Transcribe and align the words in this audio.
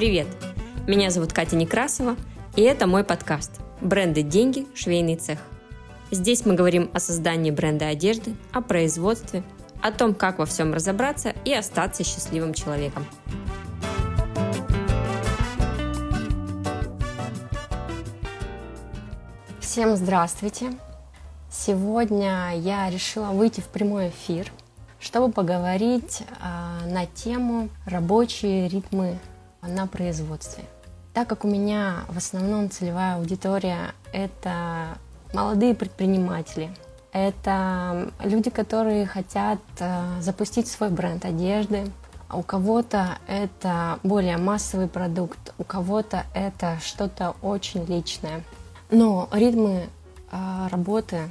Привет! 0.00 0.28
Меня 0.86 1.10
зовут 1.10 1.34
Катя 1.34 1.56
Некрасова, 1.56 2.16
и 2.56 2.62
это 2.62 2.86
мой 2.86 3.04
подкаст 3.04 3.60
«Бренды, 3.82 4.22
деньги, 4.22 4.66
швейный 4.74 5.16
цех». 5.16 5.38
Здесь 6.10 6.46
мы 6.46 6.54
говорим 6.54 6.88
о 6.94 7.00
создании 7.00 7.50
бренда 7.50 7.88
одежды, 7.88 8.34
о 8.50 8.62
производстве, 8.62 9.42
о 9.82 9.92
том, 9.92 10.14
как 10.14 10.38
во 10.38 10.46
всем 10.46 10.72
разобраться 10.72 11.34
и 11.44 11.52
остаться 11.52 12.02
счастливым 12.02 12.54
человеком. 12.54 13.04
Всем 19.60 19.96
здравствуйте! 19.96 20.72
Сегодня 21.50 22.52
я 22.56 22.88
решила 22.88 23.32
выйти 23.32 23.60
в 23.60 23.66
прямой 23.66 24.08
эфир, 24.08 24.50
чтобы 24.98 25.30
поговорить 25.30 26.22
э, 26.22 26.90
на 26.90 27.04
тему 27.04 27.68
рабочие 27.84 28.66
ритмы 28.66 29.18
на 29.62 29.86
производстве. 29.86 30.64
Так 31.12 31.28
как 31.28 31.44
у 31.44 31.48
меня 31.48 32.04
в 32.08 32.16
основном 32.16 32.70
целевая 32.70 33.16
аудитория 33.16 33.94
это 34.12 34.98
молодые 35.32 35.74
предприниматели, 35.74 36.70
это 37.12 38.12
люди, 38.22 38.50
которые 38.50 39.06
хотят 39.06 39.58
э, 39.80 40.20
запустить 40.20 40.68
свой 40.68 40.90
бренд 40.90 41.24
одежды. 41.24 41.90
У 42.32 42.42
кого-то 42.42 43.18
это 43.26 43.98
более 44.04 44.36
массовый 44.36 44.86
продукт, 44.86 45.52
у 45.58 45.64
кого-то 45.64 46.24
это 46.32 46.78
что-то 46.80 47.34
очень 47.42 47.84
личное. 47.86 48.44
Но 48.90 49.28
ритмы 49.32 49.88
э, 50.30 50.68
работы 50.70 51.30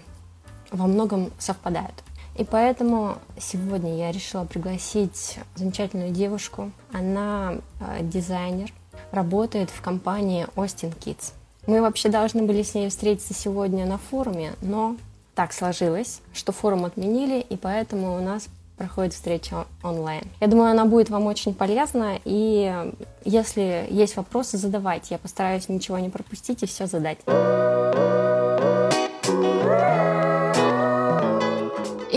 во 0.72 0.88
многом 0.88 1.32
совпадают. 1.40 2.04
И 2.40 2.46
поэтому 2.46 3.18
сегодня 3.38 3.98
я 3.98 4.14
решила 4.14 4.46
пригласить 4.46 5.38
замечательную 5.56 6.12
девушку. 6.12 6.72
Она 6.94 7.56
э, 7.82 8.00
дизайнер, 8.02 8.72
работает 9.12 9.70
в 9.70 9.82
компании 9.82 10.48
Austin 10.56 10.94
Kids. 10.98 11.34
Мы 11.68 11.82
вообще 11.82 12.08
должны 12.08 12.44
были 12.44 12.64
с 12.64 12.74
ней 12.76 12.88
встретиться 12.88 13.34
сегодня 13.34 13.86
на 13.86 13.98
форуме, 13.98 14.54
но 14.62 14.96
так 15.36 15.52
сложилось, 15.52 16.22
что 16.34 16.54
форум 16.54 16.86
отменили, 16.86 17.42
и 17.42 17.58
поэтому 17.58 18.16
у 18.16 18.22
нас 18.22 18.48
проходит 18.78 19.14
встреча 19.14 19.66
онлайн. 19.84 20.24
Я 20.40 20.48
думаю, 20.48 20.72
она 20.72 20.86
будет 20.86 21.10
вам 21.10 21.26
очень 21.26 21.54
полезна, 21.54 22.20
и 22.24 22.74
если 23.26 23.86
есть 23.90 24.16
вопросы, 24.16 24.58
задавайте. 24.58 25.08
Я 25.12 25.18
постараюсь 25.18 25.68
ничего 25.68 26.00
не 26.00 26.10
пропустить 26.10 26.64
и 26.64 26.66
все 26.66 26.88
задать. 26.88 27.18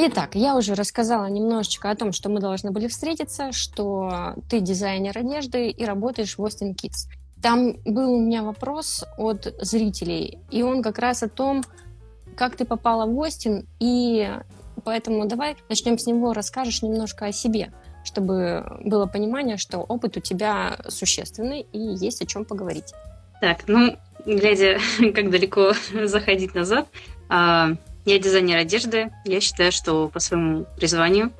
Итак, 0.04 0.34
я 0.34 0.56
уже 0.56 0.74
рассказала 0.74 1.26
немножечко 1.26 1.88
о 1.88 1.94
том, 1.94 2.10
что 2.10 2.28
мы 2.28 2.40
должны 2.40 2.72
были 2.72 2.88
встретиться, 2.88 3.52
что 3.52 4.34
ты 4.50 4.58
дизайнер 4.58 5.16
одежды 5.16 5.70
и 5.70 5.84
работаешь 5.84 6.36
в 6.36 6.44
Austin 6.44 6.74
Kids. 6.74 7.08
Там 7.40 7.74
был 7.84 8.14
у 8.14 8.20
меня 8.20 8.42
вопрос 8.42 9.04
от 9.16 9.54
зрителей, 9.60 10.40
и 10.50 10.64
он 10.64 10.82
как 10.82 10.98
раз 10.98 11.22
о 11.22 11.28
том, 11.28 11.62
как 12.34 12.56
ты 12.56 12.64
попала 12.64 13.06
в 13.06 13.16
Остин, 13.16 13.68
и 13.78 14.28
поэтому 14.82 15.28
давай 15.28 15.56
начнем 15.68 15.96
с 15.96 16.06
него, 16.06 16.32
расскажешь 16.32 16.82
немножко 16.82 17.26
о 17.26 17.32
себе, 17.32 17.72
чтобы 18.02 18.80
было 18.84 19.06
понимание, 19.06 19.56
что 19.56 19.78
опыт 19.78 20.16
у 20.16 20.20
тебя 20.20 20.78
существенный 20.88 21.60
и 21.72 21.78
есть 21.78 22.20
о 22.22 22.26
чем 22.26 22.44
поговорить. 22.44 22.92
Так, 23.40 23.68
ну, 23.68 23.96
глядя, 24.26 24.80
как 25.14 25.30
далеко 25.30 25.74
заходить 26.06 26.56
назад, 26.56 26.88
а, 27.28 27.76
я 28.04 28.18
дизайнер 28.18 28.56
одежды. 28.56 29.10
Я 29.24 29.40
считаю, 29.40 29.72
что 29.72 30.08
по 30.08 30.20
своему 30.20 30.66
призванию, 30.76 31.32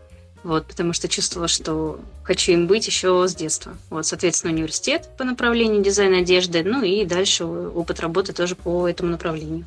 вот, 0.45 0.67
потому 0.67 0.93
что 0.93 1.09
чувствовала, 1.09 1.49
что 1.49 2.01
хочу 2.25 2.53
им 2.53 2.67
быть 2.67 2.87
еще 2.87 3.27
с 3.27 3.35
детства. 3.35 3.77
Вот, 3.91 4.07
соответственно, 4.07 4.53
университет 4.53 5.09
по 5.17 5.25
направлению 5.25 5.83
дизайна 5.83 6.19
одежды, 6.19 6.63
ну 6.65 6.83
и 6.83 7.05
дальше 7.05 7.45
опыт 7.45 8.01
работы 8.01 8.33
тоже 8.33 8.57
по 8.57 8.89
этому 8.89 9.11
направлению. 9.11 9.65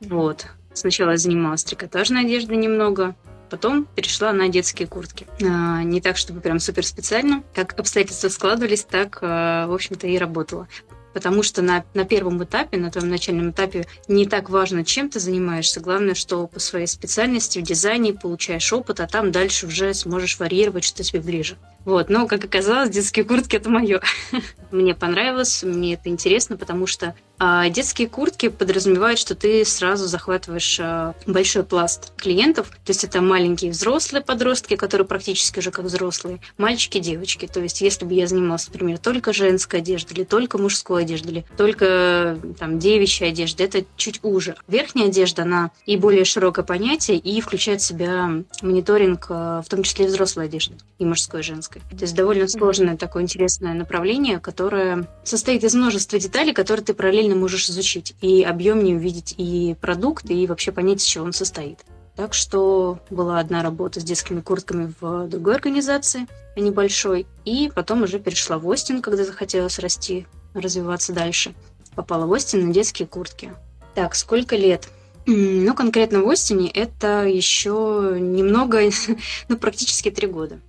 Вот. 0.00 0.46
Сначала 0.74 1.12
я 1.12 1.16
занималась 1.16 1.64
трикотажной 1.64 2.22
одеждой 2.22 2.56
немного, 2.56 3.14
потом 3.48 3.86
перешла 3.94 4.32
на 4.32 4.48
детские 4.48 4.88
куртки. 4.88 5.26
А, 5.42 5.82
не 5.82 6.00
так, 6.00 6.16
чтобы 6.16 6.40
прям 6.40 6.58
супер 6.58 6.84
специально. 6.84 7.42
Как 7.54 7.78
обстоятельства 7.78 8.28
складывались, 8.28 8.84
так, 8.84 9.18
а, 9.22 9.66
в 9.68 9.72
общем-то, 9.72 10.06
и 10.06 10.18
работала 10.18 10.68
потому 11.16 11.42
что 11.42 11.62
на, 11.62 11.82
на 11.94 12.04
первом 12.04 12.44
этапе, 12.44 12.76
на 12.76 12.90
твоем 12.90 13.08
начальном 13.08 13.50
этапе, 13.50 13.86
не 14.06 14.26
так 14.26 14.50
важно, 14.50 14.84
чем 14.84 15.08
ты 15.08 15.18
занимаешься. 15.18 15.80
Главное, 15.80 16.14
что 16.14 16.46
по 16.46 16.60
своей 16.60 16.86
специальности 16.86 17.58
в 17.58 17.62
дизайне 17.62 18.12
получаешь 18.12 18.70
опыт, 18.70 19.00
а 19.00 19.06
там 19.06 19.32
дальше 19.32 19.66
уже 19.66 19.94
сможешь 19.94 20.38
варьировать, 20.38 20.84
что 20.84 21.02
тебе 21.02 21.20
ближе. 21.20 21.56
Вот, 21.86 22.10
но, 22.10 22.26
как 22.26 22.44
оказалось, 22.44 22.90
детские 22.90 23.24
куртки– 23.24 23.56
это 23.56 23.70
мое. 23.70 24.02
мне 24.70 24.94
понравилось, 24.94 25.62
мне 25.62 25.94
это 25.94 26.10
интересно, 26.10 26.58
потому 26.58 26.86
что 26.86 27.14
а, 27.38 27.68
детские 27.68 28.08
куртки 28.08 28.48
подразумевают, 28.48 29.18
что 29.18 29.34
ты 29.34 29.64
сразу 29.64 30.06
захватываешь 30.06 30.78
а, 30.80 31.14
большой 31.26 31.64
пласт 31.64 32.12
клиентов. 32.16 32.70
То 32.84 32.90
есть 32.90 33.04
это 33.04 33.20
маленькие 33.20 33.70
взрослые 33.70 34.22
подростки, 34.22 34.76
которые 34.76 35.06
практически 35.06 35.58
уже 35.58 35.70
как 35.70 35.84
взрослые, 35.84 36.40
мальчики, 36.56 36.98
девочки. 36.98 37.46
То 37.46 37.60
есть 37.60 37.80
если 37.80 38.04
бы 38.04 38.14
я 38.14 38.26
занималась, 38.26 38.66
например, 38.68 38.98
только 38.98 39.32
женской 39.32 39.80
одеждой, 39.80 40.14
или 40.14 40.24
только 40.24 40.56
мужской 40.56 41.02
одеждой, 41.02 41.32
или 41.32 41.44
только 41.56 42.38
там 42.58 42.78
девичьей 42.78 43.30
одеждой, 43.30 43.66
это 43.66 43.84
чуть 43.96 44.20
уже. 44.22 44.56
Верхняя 44.66 45.08
одежда, 45.08 45.42
она 45.42 45.70
и 45.84 45.96
более 45.96 46.24
широкое 46.24 46.64
понятие, 46.64 47.18
и 47.18 47.40
включает 47.40 47.82
в 47.82 47.84
себя 47.84 48.30
мониторинг, 48.62 49.26
а, 49.28 49.62
в 49.62 49.68
том 49.68 49.82
числе 49.82 50.06
и 50.06 50.08
взрослой 50.08 50.46
одежды, 50.46 50.76
и 50.98 51.04
мужской, 51.04 51.40
и 51.40 51.42
женской. 51.42 51.82
То 51.90 52.02
есть 52.02 52.14
довольно 52.14 52.48
сложное 52.48 52.96
такое 52.96 53.22
интересное 53.22 53.74
направление, 53.74 54.38
которое 54.40 55.06
состоит 55.24 55.64
из 55.64 55.74
множества 55.74 56.18
деталей, 56.18 56.52
которые 56.52 56.84
ты 56.84 56.94
параллельно 56.94 57.25
можешь 57.34 57.68
изучить 57.68 58.14
и 58.20 58.42
объемнее 58.42 58.96
увидеть 58.96 59.34
и 59.36 59.76
продукт, 59.80 60.30
и 60.30 60.46
вообще 60.46 60.72
понять, 60.72 61.00
из 61.00 61.04
чего 61.04 61.24
он 61.24 61.32
состоит. 61.32 61.84
Так 62.16 62.32
что 62.32 62.98
была 63.10 63.38
одна 63.38 63.62
работа 63.62 64.00
с 64.00 64.04
детскими 64.04 64.40
куртками 64.40 64.92
в 65.00 65.28
другой 65.28 65.56
организации, 65.56 66.26
небольшой, 66.56 67.26
и 67.44 67.70
потом 67.74 68.02
уже 68.02 68.18
перешла 68.18 68.58
в 68.58 68.66
Остин, 68.66 69.02
когда 69.02 69.24
захотелось 69.24 69.78
расти, 69.78 70.26
развиваться 70.54 71.12
дальше. 71.12 71.54
Попала 71.94 72.24
в 72.26 72.30
Остин 72.30 72.66
на 72.66 72.72
детские 72.72 73.06
куртки. 73.06 73.52
Так, 73.94 74.14
сколько 74.14 74.56
лет? 74.56 74.88
Ну, 75.26 75.74
конкретно 75.74 76.22
в 76.22 76.30
Остине 76.30 76.70
это 76.70 77.24
еще 77.26 78.16
немного, 78.18 78.80
ну, 79.48 79.58
практически 79.58 80.10
три 80.10 80.26
года. 80.26 80.60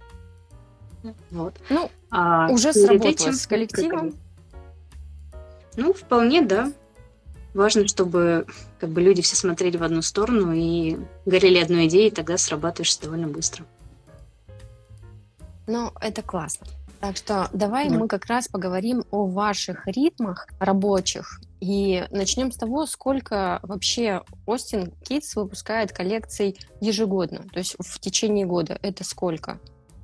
Вот. 1.31 1.55
Ну, 1.69 1.89
а 2.09 2.49
уже 2.49 2.73
сработало 2.73 3.09
этим, 3.09 3.33
с 3.33 3.47
коллективом? 3.47 4.15
Ну, 5.77 5.93
вполне, 5.93 6.41
да. 6.41 6.73
Важно, 7.53 7.87
чтобы 7.87 8.45
как 8.79 8.89
бы 8.89 9.01
люди 9.01 9.21
все 9.21 9.35
смотрели 9.35 9.77
в 9.77 9.83
одну 9.83 10.01
сторону 10.01 10.51
и 10.53 10.97
горели 11.25 11.59
одной 11.59 11.87
идеей, 11.87 12.09
и 12.09 12.11
тогда 12.11 12.37
срабатываешь 12.37 12.97
довольно 12.97 13.27
быстро. 13.27 13.65
Ну, 15.67 15.91
это 16.01 16.21
классно. 16.21 16.67
Так 16.99 17.15
что 17.15 17.49
давай 17.53 17.89
да. 17.89 17.95
мы 17.95 18.07
как 18.07 18.25
раз 18.25 18.47
поговорим 18.47 19.05
о 19.11 19.27
ваших 19.27 19.85
ритмах 19.85 20.47
рабочих. 20.59 21.41
И 21.59 22.05
начнем 22.11 22.51
с 22.51 22.57
того, 22.57 22.85
сколько 22.85 23.59
вообще 23.63 24.23
Остин 24.45 24.93
Kids 25.07 25.31
выпускает 25.35 25.91
коллекций 25.91 26.57
ежегодно, 26.81 27.43
то 27.51 27.59
есть 27.59 27.75
в 27.79 27.99
течение 27.99 28.45
года. 28.45 28.79
Это 28.81 29.03
сколько? 29.03 29.59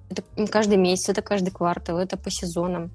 Это 0.09 0.23
каждый 0.47 0.77
месяц, 0.77 1.09
это 1.09 1.21
каждый 1.21 1.51
квартал, 1.51 1.97
это 1.97 2.17
по 2.17 2.29
сезонам. 2.29 2.91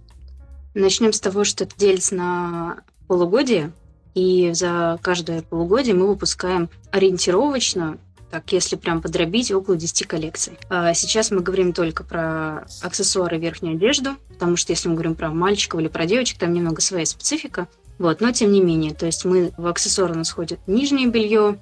Начнем 0.74 1.12
с 1.12 1.20
того, 1.20 1.44
что 1.44 1.64
это 1.64 1.76
делится 1.76 2.14
на 2.14 2.78
полугодие, 3.06 3.72
и 4.14 4.50
за 4.52 4.98
каждое 5.02 5.42
полугодие 5.42 5.94
мы 5.94 6.08
выпускаем 6.08 6.68
ориентировочно, 6.90 7.98
так 8.30 8.50
если 8.52 8.76
прям 8.76 9.00
подробить, 9.00 9.50
около 9.50 9.76
10 9.76 10.06
коллекций. 10.06 10.58
А 10.68 10.92
сейчас 10.94 11.30
мы 11.30 11.40
говорим 11.40 11.72
только 11.72 12.04
про 12.04 12.66
аксессуары 12.82 13.38
верхнюю 13.38 13.76
одежду, 13.76 14.16
потому 14.28 14.56
что 14.56 14.72
если 14.72 14.88
мы 14.88 14.94
говорим 14.94 15.14
про 15.14 15.30
мальчиков 15.30 15.80
или 15.80 15.88
про 15.88 16.04
девочек, 16.04 16.38
там 16.38 16.52
немного 16.52 16.80
своя 16.80 17.06
специфика. 17.06 17.68
Вот, 17.98 18.20
но 18.20 18.30
тем 18.30 18.52
не 18.52 18.60
менее, 18.60 18.94
то 18.94 19.06
есть 19.06 19.24
мы 19.24 19.52
в 19.56 19.66
аксессуары 19.66 20.14
у 20.14 20.18
нас 20.18 20.30
входит 20.30 20.60
нижнее 20.68 21.08
белье, 21.08 21.58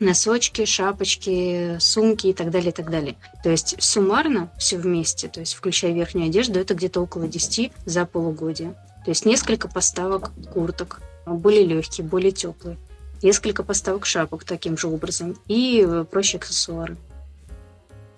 носочки, 0.00 0.64
шапочки, 0.64 1.76
сумки 1.78 2.28
и 2.28 2.32
так 2.32 2.50
далее, 2.50 2.70
и 2.70 2.74
так 2.74 2.90
далее. 2.90 3.16
То 3.42 3.50
есть 3.50 3.76
суммарно 3.78 4.50
все 4.58 4.76
вместе, 4.76 5.28
то 5.28 5.40
есть 5.40 5.54
включая 5.54 5.92
верхнюю 5.92 6.28
одежду, 6.28 6.58
это 6.58 6.74
где-то 6.74 7.00
около 7.00 7.28
10 7.28 7.72
за 7.84 8.06
полугодие. 8.06 8.74
То 9.04 9.10
есть 9.10 9.26
несколько 9.26 9.68
поставок 9.68 10.32
курток, 10.52 11.00
более 11.26 11.64
легкие, 11.64 12.06
более 12.06 12.32
теплые. 12.32 12.76
Несколько 13.22 13.62
поставок 13.62 14.06
шапок 14.06 14.44
таким 14.44 14.76
же 14.76 14.88
образом 14.88 15.38
и 15.46 15.86
прочие 16.10 16.38
аксессуары. 16.38 16.96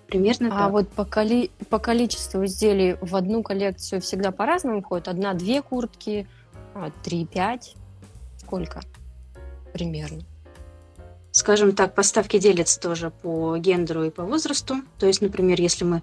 Примерно 0.07 0.47
а 0.47 0.63
так. 0.63 0.71
вот 0.71 0.89
по, 0.89 1.05
коли... 1.05 1.51
по 1.69 1.79
количеству 1.79 2.45
изделий 2.45 2.97
в 3.01 3.15
одну 3.15 3.43
коллекцию 3.43 4.01
всегда 4.01 4.31
по-разному 4.31 4.81
входит? 4.81 5.09
Одна-две 5.09 5.61
куртки, 5.61 6.27
а, 6.73 6.91
три-пять? 7.03 7.75
Сколько 8.37 8.81
примерно? 9.73 10.21
Скажем 11.37 11.73
так, 11.73 11.93
поставки 11.93 12.39
делятся 12.39 12.79
тоже 12.79 13.11
по 13.11 13.57
гендеру 13.59 14.05
и 14.05 14.09
по 14.09 14.23
возрасту. 14.23 14.77
То 14.97 15.05
есть, 15.05 15.21
например, 15.21 15.61
если 15.61 15.85
мы 15.85 16.01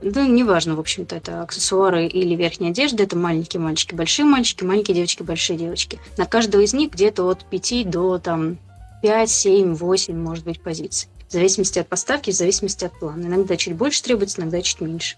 ну, 0.00 0.26
неважно, 0.26 0.74
в 0.74 0.80
общем-то, 0.80 1.14
это 1.14 1.42
аксессуары 1.42 2.08
или 2.08 2.34
верхняя 2.34 2.72
одежда, 2.72 3.04
это 3.04 3.16
маленькие 3.16 3.60
мальчики, 3.60 3.94
большие 3.94 4.26
мальчики, 4.26 4.64
маленькие 4.64 4.96
девочки, 4.96 5.22
большие 5.22 5.56
девочки. 5.56 6.00
На 6.16 6.26
каждого 6.26 6.62
из 6.62 6.74
них 6.74 6.90
где-то 6.90 7.22
от 7.28 7.44
5 7.44 7.90
до 7.90 8.18
там 8.18 8.58
5, 9.02 9.30
7, 9.30 9.74
8, 9.76 10.16
может 10.16 10.44
быть, 10.44 10.60
позиций. 10.60 11.08
В 11.28 11.32
зависимости 11.32 11.78
от 11.78 11.86
поставки, 11.86 12.32
в 12.32 12.34
зависимости 12.34 12.84
от 12.84 12.98
плана. 12.98 13.26
Иногда 13.26 13.56
чуть 13.56 13.76
больше 13.76 14.02
требуется, 14.02 14.40
иногда 14.40 14.60
чуть 14.62 14.80
меньше. 14.80 15.16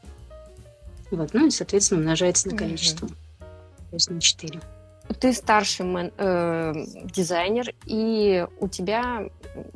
Вот, 1.10 1.32
ну 1.32 1.46
и, 1.46 1.50
соответственно, 1.50 2.00
умножается 2.00 2.50
на 2.50 2.56
количество. 2.58 3.06
Mm-hmm. 3.06 3.38
То 3.88 3.94
есть 3.94 4.10
на 4.10 4.20
4. 4.20 4.60
Ты 5.20 5.32
старший 5.32 5.86
мен, 5.86 6.12
э, 6.16 6.72
дизайнер, 7.04 7.74
и 7.86 8.46
у 8.58 8.68
тебя 8.68 9.28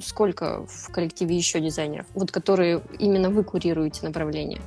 сколько 0.02 0.66
в 0.66 0.92
коллективе 0.92 1.36
еще 1.36 1.60
дизайнеров, 1.60 2.06
вот 2.14 2.30
которые 2.30 2.82
именно 2.98 3.30
вы 3.30 3.44
курируете 3.44 4.04
направление? 4.04 4.60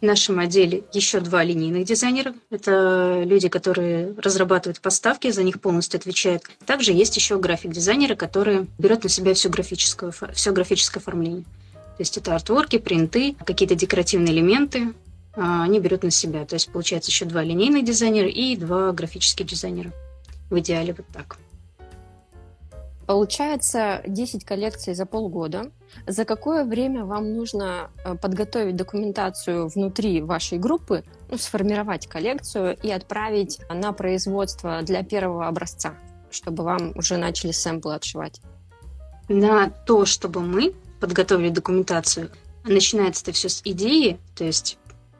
В 0.00 0.04
нашем 0.04 0.38
отделе 0.38 0.84
еще 0.92 1.18
два 1.20 1.42
линейных 1.42 1.84
дизайнера. 1.84 2.32
Это 2.50 3.22
люди, 3.24 3.48
которые 3.48 4.14
разрабатывают 4.16 4.80
поставки, 4.80 5.30
за 5.30 5.42
них 5.42 5.60
полностью 5.60 5.98
отвечают. 5.98 6.44
Также 6.66 6.92
есть 6.92 7.16
еще 7.16 7.36
график-дизайнеры, 7.38 8.14
которые 8.14 8.66
берут 8.78 9.02
на 9.02 9.08
себя 9.08 9.34
все 9.34 9.48
графическое, 9.48 10.12
все 10.32 10.52
графическое 10.52 11.00
оформление. 11.00 11.42
То 11.72 12.02
есть 12.02 12.16
это 12.16 12.32
артворки, 12.32 12.78
принты, 12.78 13.34
какие-то 13.44 13.74
декоративные 13.74 14.32
элементы, 14.32 14.94
они 15.38 15.78
берут 15.78 16.02
на 16.02 16.10
себя. 16.10 16.44
То 16.44 16.54
есть 16.54 16.70
получается 16.72 17.10
еще 17.10 17.24
два 17.24 17.42
линейных 17.42 17.84
дизайнера 17.84 18.28
и 18.28 18.56
два 18.56 18.92
графических 18.92 19.46
дизайнера. 19.46 19.92
В 20.50 20.58
идеале 20.58 20.94
вот 20.96 21.06
так. 21.12 21.38
Получается 23.06 24.02
10 24.06 24.44
коллекций 24.44 24.94
за 24.94 25.06
полгода. 25.06 25.70
За 26.06 26.24
какое 26.26 26.64
время 26.64 27.06
вам 27.06 27.32
нужно 27.32 27.90
э, 28.04 28.14
подготовить 28.16 28.76
документацию 28.76 29.68
внутри 29.68 30.20
вашей 30.20 30.58
группы, 30.58 31.04
ну, 31.30 31.38
сформировать 31.38 32.06
коллекцию 32.06 32.76
и 32.82 32.90
отправить 32.90 33.60
на 33.70 33.92
производство 33.92 34.82
для 34.82 35.02
первого 35.02 35.46
образца, 35.46 35.94
чтобы 36.30 36.64
вам 36.64 36.92
уже 36.96 37.16
начали 37.16 37.52
сэмплы 37.52 37.94
отшивать? 37.94 38.42
На 39.28 39.70
то, 39.70 40.04
чтобы 40.04 40.42
мы 40.42 40.74
подготовили 41.00 41.48
документацию, 41.48 42.30
начинается 42.64 43.22
это 43.22 43.32
все 43.32 43.48
с 43.48 43.62
идеи, 43.64 44.18
то 44.36 44.44
есть 44.44 44.78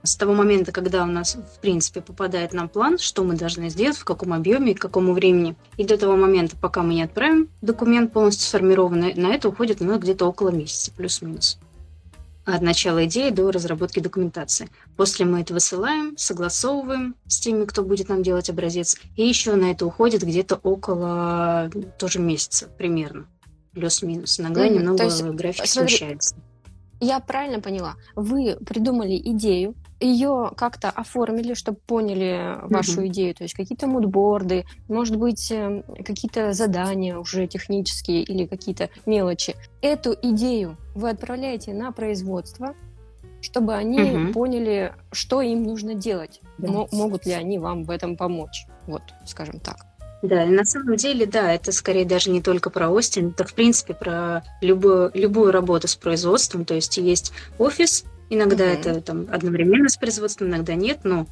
с 0.08 0.16
того 0.16 0.34
момента, 0.34 0.72
когда 0.72 1.04
у 1.04 1.06
нас, 1.06 1.36
в 1.36 1.60
принципе, 1.60 2.00
попадает 2.00 2.52
нам 2.52 2.68
план, 2.68 2.98
что 2.98 3.24
мы 3.24 3.36
должны 3.36 3.68
сделать, 3.68 3.96
в 3.96 4.04
каком 4.04 4.32
объеме, 4.32 4.74
к 4.74 4.80
какому 4.80 5.12
времени, 5.12 5.56
и 5.76 5.84
до 5.84 5.98
того 5.98 6.16
момента, 6.16 6.56
пока 6.56 6.82
мы 6.82 6.94
не 6.94 7.02
отправим 7.02 7.48
документ 7.60 8.12
полностью 8.12 8.46
сформированный, 8.48 9.14
на 9.14 9.28
это 9.34 9.48
уходит 9.48 9.80
ну, 9.80 9.98
где-то 9.98 10.26
около 10.26 10.48
месяца, 10.48 10.90
плюс-минус. 10.92 11.58
От 12.44 12.62
начала 12.62 13.04
идеи 13.04 13.28
до 13.28 13.50
разработки 13.50 14.00
документации. 14.00 14.70
После 14.96 15.26
мы 15.26 15.42
это 15.42 15.52
высылаем, 15.52 16.16
согласовываем 16.16 17.14
с 17.26 17.38
теми, 17.40 17.66
кто 17.66 17.82
будет 17.82 18.08
нам 18.08 18.22
делать 18.22 18.48
образец, 18.48 18.96
и 19.16 19.26
еще 19.26 19.54
на 19.54 19.70
это 19.70 19.84
уходит 19.84 20.22
где-то 20.22 20.56
около 20.56 21.70
тоже 21.98 22.20
месяца 22.20 22.68
примерно, 22.78 23.26
плюс-минус. 23.74 24.40
Иногда 24.40 24.66
mm-hmm. 24.66 24.78
немного 24.78 25.04
есть, 25.04 25.22
график 25.22 25.66
смотри, 25.66 25.96
смещается. 25.96 26.36
Я 27.00 27.20
правильно 27.20 27.60
поняла? 27.60 27.96
Вы 28.16 28.56
придумали 28.64 29.16
идею, 29.16 29.74
ее 30.00 30.52
как-то 30.56 30.90
оформили, 30.90 31.54
чтобы 31.54 31.78
поняли 31.86 32.56
вашу 32.62 33.02
mm-hmm. 33.02 33.06
идею, 33.08 33.34
то 33.34 33.42
есть 33.44 33.54
какие-то 33.54 33.86
мудборды, 33.86 34.64
может 34.88 35.16
быть, 35.16 35.50
эм, 35.50 35.82
какие-то 36.04 36.52
задания 36.52 37.18
уже 37.18 37.46
технические 37.46 38.22
или 38.22 38.46
какие-то 38.46 38.90
мелочи. 39.06 39.56
Эту 39.82 40.16
идею 40.22 40.76
вы 40.94 41.10
отправляете 41.10 41.74
на 41.74 41.90
производство, 41.92 42.74
чтобы 43.40 43.74
они 43.74 43.98
mm-hmm. 43.98 44.32
поняли, 44.32 44.92
что 45.12 45.40
им 45.40 45.64
нужно 45.64 45.94
делать. 45.94 46.40
Yes. 46.58 46.88
могут 46.92 47.24
ли 47.26 47.32
они 47.32 47.58
вам 47.58 47.84
в 47.84 47.90
этом 47.90 48.16
помочь? 48.16 48.66
Вот, 48.86 49.02
скажем 49.26 49.60
так. 49.60 49.88
Да, 50.22 50.44
и 50.44 50.48
на 50.48 50.64
самом 50.64 50.96
деле, 50.96 51.26
да, 51.26 51.52
это 51.52 51.70
скорее 51.70 52.04
даже 52.04 52.30
не 52.30 52.42
только 52.42 52.70
про 52.70 52.90
Остин, 52.90 53.28
это 53.28 53.44
в 53.44 53.54
принципе 53.54 53.94
про 53.94 54.42
любую, 54.60 55.12
любую 55.14 55.52
работу 55.52 55.86
с 55.86 55.94
производством. 55.94 56.64
То 56.64 56.74
есть 56.74 56.96
есть 56.96 57.32
офис, 57.58 58.04
Иногда 58.30 58.66
mm-hmm. 58.66 58.80
это 58.80 59.00
там 59.00 59.26
одновременно 59.30 59.88
с 59.88 59.96
производством, 59.96 60.48
иногда 60.48 60.74
нет, 60.74 61.00
но 61.04 61.26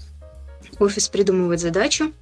офис 0.78 1.08
придумывает 1.08 1.60
задачу, 1.60 2.12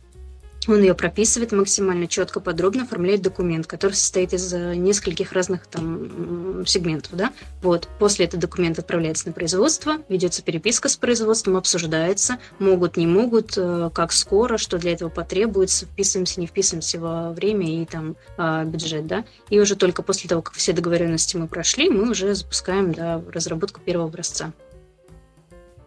он 0.66 0.80
ее 0.80 0.94
прописывает 0.94 1.52
максимально 1.52 2.06
четко, 2.06 2.40
подробно, 2.40 2.84
оформляет 2.84 3.22
документ, 3.22 3.66
который 3.66 3.94
состоит 3.94 4.32
из 4.32 4.52
э, 4.52 4.74
нескольких 4.74 5.32
разных 5.32 5.66
там 5.66 6.64
сегментов, 6.66 7.14
да. 7.14 7.32
Вот. 7.62 7.88
После 7.98 8.26
этого 8.26 8.40
документ 8.40 8.78
отправляется 8.78 9.26
на 9.28 9.32
производство, 9.32 9.96
ведется 10.08 10.42
переписка 10.42 10.88
с 10.88 10.96
производством, 10.96 11.56
обсуждается, 11.56 12.38
могут, 12.58 12.96
не 12.96 13.06
могут, 13.06 13.54
э, 13.56 13.90
как 13.92 14.12
скоро, 14.12 14.56
что 14.56 14.78
для 14.78 14.92
этого 14.92 15.10
потребуется, 15.10 15.86
вписываемся, 15.86 16.40
не 16.40 16.46
вписываемся 16.46 16.98
во 16.98 17.32
время 17.32 17.82
и 17.82 17.84
там 17.84 18.16
а, 18.36 18.64
бюджет, 18.64 19.06
да. 19.06 19.24
И 19.50 19.60
уже 19.60 19.76
только 19.76 20.02
после 20.02 20.28
того, 20.28 20.42
как 20.42 20.54
все 20.54 20.72
договоренности 20.72 21.36
мы 21.36 21.46
прошли, 21.46 21.90
мы 21.90 22.10
уже 22.10 22.34
запускаем 22.34 22.92
да, 22.92 23.22
разработку 23.32 23.80
первого 23.80 24.08
образца. 24.08 24.52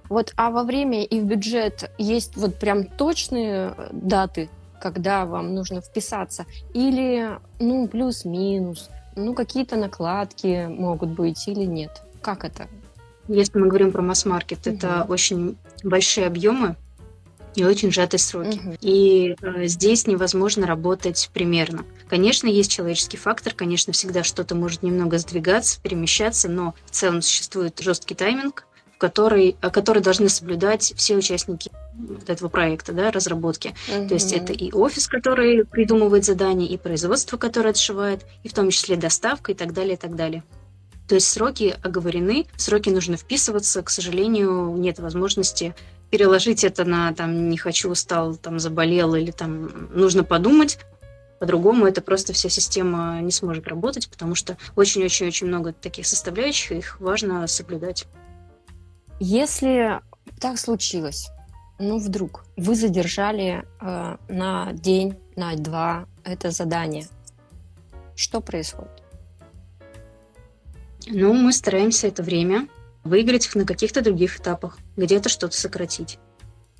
Вот, 0.09 0.33
а 0.37 0.51
во 0.51 0.63
время 0.63 1.03
и 1.03 1.19
в 1.19 1.25
бюджет 1.25 1.91
есть 1.97 2.35
вот 2.37 2.55
прям 2.55 2.85
точные 2.85 3.73
э, 3.77 3.89
даты, 3.91 4.49
когда 4.79 5.25
вам 5.25 5.53
нужно 5.53 5.81
вписаться, 5.81 6.45
или, 6.73 7.39
ну, 7.59 7.87
плюс-минус, 7.87 8.89
ну, 9.15 9.33
какие-то 9.33 9.75
накладки 9.75 10.67
могут 10.67 11.09
быть 11.09 11.47
или 11.47 11.65
нет? 11.65 12.03
Как 12.21 12.45
это? 12.45 12.67
Если 13.27 13.57
мы 13.57 13.67
говорим 13.67 13.91
про 13.91 14.01
масс-маркет, 14.01 14.65
угу. 14.65 14.75
это 14.75 15.05
очень 15.07 15.57
большие 15.83 16.27
объемы 16.27 16.75
и 17.55 17.65
очень 17.65 17.91
сжатые 17.91 18.19
сроки. 18.19 18.59
Угу. 18.59 18.77
И 18.81 19.35
э, 19.41 19.65
здесь 19.65 20.05
невозможно 20.05 20.67
работать 20.67 21.29
примерно. 21.33 21.83
Конечно, 22.07 22.47
есть 22.47 22.71
человеческий 22.71 23.17
фактор, 23.17 23.53
конечно, 23.53 23.91
всегда 23.91 24.23
что-то 24.23 24.55
может 24.55 24.83
немного 24.83 25.17
сдвигаться, 25.17 25.81
перемещаться, 25.81 26.49
но 26.49 26.75
в 26.85 26.91
целом 26.91 27.21
существует 27.21 27.79
жесткий 27.79 28.13
тайминг, 28.13 28.66
который, 28.97 29.55
который 29.61 30.01
должны 30.01 30.29
соблюдать 30.29 30.93
все 30.95 31.15
участники 31.15 31.71
этого 32.27 32.49
проекта, 32.49 32.93
да, 32.93 33.11
разработки. 33.11 33.73
Угу. 33.95 34.07
То 34.07 34.13
есть 34.13 34.33
это 34.33 34.53
и 34.53 34.71
офис, 34.71 35.07
который 35.07 35.65
придумывает 35.65 36.25
задания, 36.25 36.67
и 36.67 36.77
производство, 36.77 37.37
которое 37.37 37.71
отшивает, 37.71 38.25
и 38.43 38.49
в 38.49 38.53
том 38.53 38.69
числе 38.69 38.95
доставка 38.95 39.51
и 39.51 39.55
так 39.55 39.73
далее, 39.73 39.93
и 39.93 39.97
так 39.97 40.15
далее. 40.15 40.43
То 41.07 41.15
есть 41.15 41.27
сроки 41.27 41.75
оговорены, 41.83 42.47
сроки 42.57 42.89
нужно 42.89 43.15
вписываться. 43.15 43.81
К 43.81 43.89
сожалению, 43.89 44.75
нет 44.77 44.99
возможности 44.99 45.73
переложить 46.09 46.63
это 46.63 46.85
на 46.85 47.13
там 47.13 47.49
не 47.49 47.57
хочу, 47.57 47.89
устал, 47.89 48.35
там 48.35 48.59
заболел 48.59 49.15
или 49.15 49.31
там 49.31 49.89
нужно 49.93 50.23
подумать. 50.23 50.79
По-другому 51.39 51.85
это 51.85 52.01
просто 52.01 52.33
вся 52.33 52.49
система 52.49 53.19
не 53.21 53.31
сможет 53.31 53.67
работать, 53.67 54.09
потому 54.09 54.33
что 54.35 54.57
очень-очень-очень 54.75 55.47
много 55.47 55.71
таких 55.71 56.07
составляющих, 56.07 56.71
их 56.71 56.99
важно 56.99 57.45
соблюдать. 57.47 58.07
Если 59.19 59.99
так 60.39 60.59
случилось, 60.59 61.29
ну 61.79 61.97
вдруг 61.97 62.45
вы 62.55 62.75
задержали 62.75 63.65
э, 63.81 64.17
на 64.27 64.73
день, 64.73 65.17
на 65.35 65.55
два 65.55 66.05
это 66.23 66.51
задание, 66.51 67.07
что 68.15 68.41
происходит? 68.41 69.03
Ну, 71.07 71.33
мы 71.33 71.53
стараемся 71.53 72.07
это 72.07 72.21
время 72.21 72.67
выиграть 73.03 73.49
на 73.55 73.65
каких-то 73.65 74.01
других 74.01 74.39
этапах, 74.39 74.77
где-то 74.97 75.29
что-то 75.29 75.55
сократить. 75.55 76.19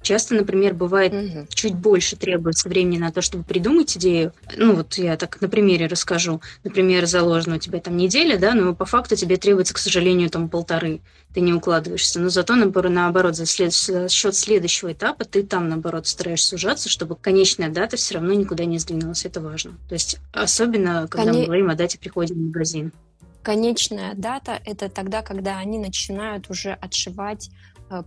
Часто, 0.08 0.36
например, 0.36 0.74
бывает 0.74 1.12
угу. 1.12 1.48
чуть 1.50 1.76
больше 1.76 2.16
требуется 2.16 2.70
времени 2.70 2.98
на 2.98 3.12
то, 3.12 3.22
чтобы 3.22 3.44
придумать 3.44 3.98
идею. 3.98 4.32
Ну, 4.56 4.74
вот 4.74 4.94
я 4.94 5.18
так 5.18 5.42
на 5.42 5.50
примере 5.50 5.88
расскажу. 5.88 6.40
Например, 6.64 7.06
заложена 7.06 7.58
у 7.58 7.60
тебя 7.60 7.82
там 7.82 7.98
неделя, 7.98 8.40
да, 8.40 8.54
но 8.54 8.74
по 8.74 8.86
факту 8.86 9.18
тебе 9.18 9.36
требуется, 9.36 9.74
к 9.74 9.80
сожалению, 9.80 10.30
там 10.30 10.48
полторы. 10.48 11.02
Ты 11.34 11.42
не 11.42 11.52
укладываешься. 11.52 12.22
Но 12.22 12.30
зато, 12.30 12.56
наоборот, 12.56 13.36
за, 13.36 13.46
след... 13.46 13.74
за 13.74 14.08
счет 14.08 14.34
следующего 14.34 14.94
этапа 14.94 15.26
ты 15.26 15.44
там, 15.44 15.68
наоборот, 15.68 16.08
стараешься 16.08 16.52
сужаться, 16.52 16.88
чтобы 16.88 17.18
конечная 17.18 17.68
дата 17.68 17.98
все 17.98 18.14
равно 18.14 18.32
никуда 18.32 18.64
не 18.64 18.80
сдвинулась. 18.80 19.26
Это 19.26 19.42
важно. 19.42 19.74
То 19.90 19.94
есть 19.94 20.20
особенно, 20.32 21.10
когда 21.10 21.32
Коне... 21.32 21.40
мы 21.40 21.46
говорим 21.48 21.70
о 21.70 21.76
дате 21.76 22.00
прихода 22.00 22.34
в 22.34 22.38
магазин. 22.38 22.94
Конечная 23.44 24.14
дата– 24.16 24.58
это 24.66 24.88
тогда, 24.88 25.22
когда 25.22 25.58
они 25.58 25.78
начинают 25.78 26.50
уже 26.50 26.72
отшивать 26.72 27.50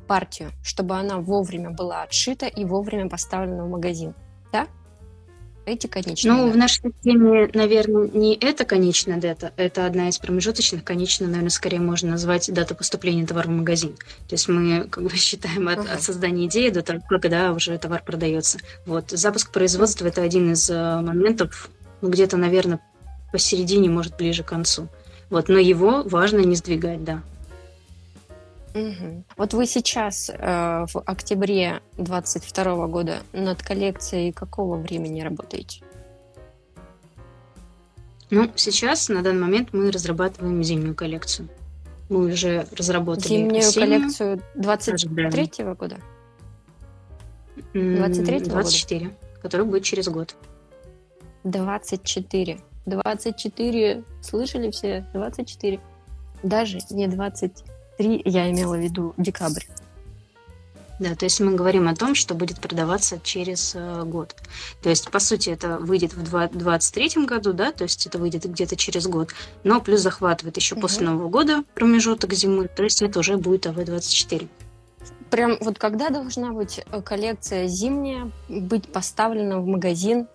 партию, 0.07 0.51
чтобы 0.63 0.97
она 0.97 1.19
вовремя 1.19 1.71
была 1.71 2.03
отшита 2.03 2.47
и 2.47 2.65
вовремя 2.65 3.09
поставлена 3.09 3.65
в 3.65 3.71
магазин. 3.71 4.15
Да? 4.53 4.67
Эти 5.67 5.87
конечные. 5.87 6.33
Ну, 6.33 6.45
даты. 6.47 6.53
в 6.53 6.57
нашей 6.57 6.93
системе, 6.93 7.51
наверное, 7.55 8.09
не 8.09 8.35
это 8.35 8.65
конечная 8.65 9.21
дата, 9.21 9.53
это 9.57 9.87
одна 9.87 10.09
из 10.09 10.19
промежуточных. 10.19 10.83
Конечная, 10.83 11.29
наверное, 11.29 11.51
скорее 11.51 11.81
можно 11.81 12.11
назвать 12.11 12.53
дата 12.53 12.75
поступления 12.75 13.27
товара 13.27 13.47
в 13.47 13.51
магазин. 13.51 13.95
То 14.27 14.35
есть 14.35 14.49
мы 14.49 14.89
как 14.89 15.05
бы 15.05 15.11
считаем 15.15 15.69
от, 15.69 15.79
uh-huh. 15.79 15.93
от 15.93 16.03
создания 16.03 16.47
идеи 16.47 16.71
до 16.71 16.83
того, 16.83 17.01
когда 17.09 17.53
уже 17.53 17.77
товар 17.79 18.03
продается. 18.05 18.59
Вот. 18.87 19.11
Запуск 19.11 19.53
производства– 19.53 20.07
это 20.09 20.23
один 20.23 20.53
из 20.53 20.69
э, 20.71 21.01
моментов, 21.01 21.71
ну, 22.01 22.09
где-то, 22.09 22.37
наверное, 22.37 22.81
посередине, 23.31 23.91
может, 23.91 24.17
ближе 24.17 24.43
к 24.43 24.49
концу. 24.49 24.89
Вот. 25.29 25.49
Но 25.49 25.59
его 25.59 26.03
важно 26.05 26.41
не 26.41 26.57
сдвигать, 26.57 27.05
да. 27.05 27.23
Угу. 28.75 29.25
Вот 29.37 29.55
вы 29.55 29.67
сейчас 29.67 30.31
э, 30.31 30.37
в 30.87 31.03
октябре 31.05 31.81
22 31.99 32.87
года 32.87 33.19
над 33.33 33.63
коллекцией 33.63 34.33
какого 34.33 34.77
времени 34.77 35.23
работаете? 35.23 35.83
Ну, 38.31 38.49
сейчас, 38.55 39.09
на 39.09 39.23
данный 39.23 39.41
момент, 39.41 39.73
мы 39.73 39.91
разрабатываем 39.91 40.63
зимнюю 40.63 40.95
коллекцию. 40.95 41.49
Мы 42.09 42.27
уже 42.33 42.67
разработали 42.77 43.29
Зимнюю 43.29 43.59
осеннюю. 43.59 44.01
коллекцию 44.01 44.43
23 44.55 45.65
-го 45.65 45.75
года? 45.75 45.97
23 47.75 48.39
-го 48.39 48.49
24, 48.49 49.01
года? 49.07 49.17
который 49.43 49.67
будет 49.67 49.85
через 49.85 50.09
год. 50.09 50.37
24. 51.43 52.61
24, 52.87 54.05
слышали 54.23 54.71
все? 54.71 55.07
24. 55.13 55.81
Даже 56.43 56.79
не 56.91 57.09
23, 58.01 58.23
я 58.25 58.51
имела 58.51 58.77
в 58.77 58.81
виду 58.81 59.15
декабрь. 59.17 59.65
Да, 60.99 61.15
то 61.15 61.25
есть 61.25 61.41
мы 61.41 61.55
говорим 61.55 61.89
о 61.89 61.95
том, 61.95 62.15
что 62.15 62.35
будет 62.35 62.61
продаваться 62.61 63.19
через 63.23 63.75
э, 63.75 64.03
год. 64.05 64.37
То 64.83 64.91
есть, 64.91 65.11
по 65.11 65.19
сути, 65.19 65.49
это 65.49 65.79
выйдет 65.79 66.13
в 66.13 66.23
2023 66.23 67.25
году, 67.25 67.55
да, 67.55 67.73
то 67.73 67.85
есть 67.85 68.07
это 68.07 68.19
выйдет 68.19 68.45
где-то 68.45 68.77
через 68.77 69.07
год, 69.07 69.31
но 69.65 69.81
плюс 69.81 70.01
захватывает 70.01 70.59
еще 70.59 70.75
угу. 70.75 70.83
после 70.83 71.07
Нового 71.07 71.31
года 71.31 71.65
промежуток 71.75 72.35
зимы, 72.35 72.69
то 72.69 72.83
есть 72.83 73.01
это 73.01 73.21
уже 73.21 73.39
будет 73.39 73.67
АВ-24. 73.67 74.47
Прям 75.31 75.57
вот 75.63 75.79
когда 75.79 76.11
должна 76.11 76.53
быть 76.53 76.85
э, 76.85 77.01
коллекция 77.01 77.67
зимняя 77.67 78.31
быть 78.49 78.93
поставлена 78.93 79.59
в 79.59 79.67
магазин, 79.67 80.27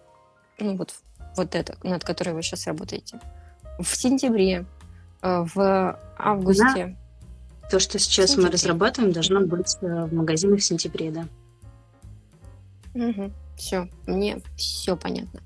ну 0.58 0.78
вот, 0.78 0.96
вот 1.38 1.54
это, 1.54 1.78
над 1.84 2.04
которой 2.04 2.32
вы 2.32 2.42
сейчас 2.42 2.66
работаете? 2.66 3.20
В 3.78 3.96
сентябре, 3.96 4.66
э, 5.22 5.46
в 5.54 6.00
августе? 6.18 6.96
Да 6.98 7.05
то, 7.70 7.80
что 7.80 8.00
сейчас 8.00 8.38
мы 8.38 8.50
разрабатываем, 8.50 9.12
должно 9.12 9.42
быть 9.42 9.78
э, 9.82 10.06
в 10.06 10.14
магазинах 10.14 10.60
в 10.60 10.64
сентябре, 10.64 11.12
да. 11.12 11.28
Угу. 12.94 13.32
Все, 13.58 13.90
мне 14.06 14.40
все 14.58 14.96
понятно. 14.96 15.42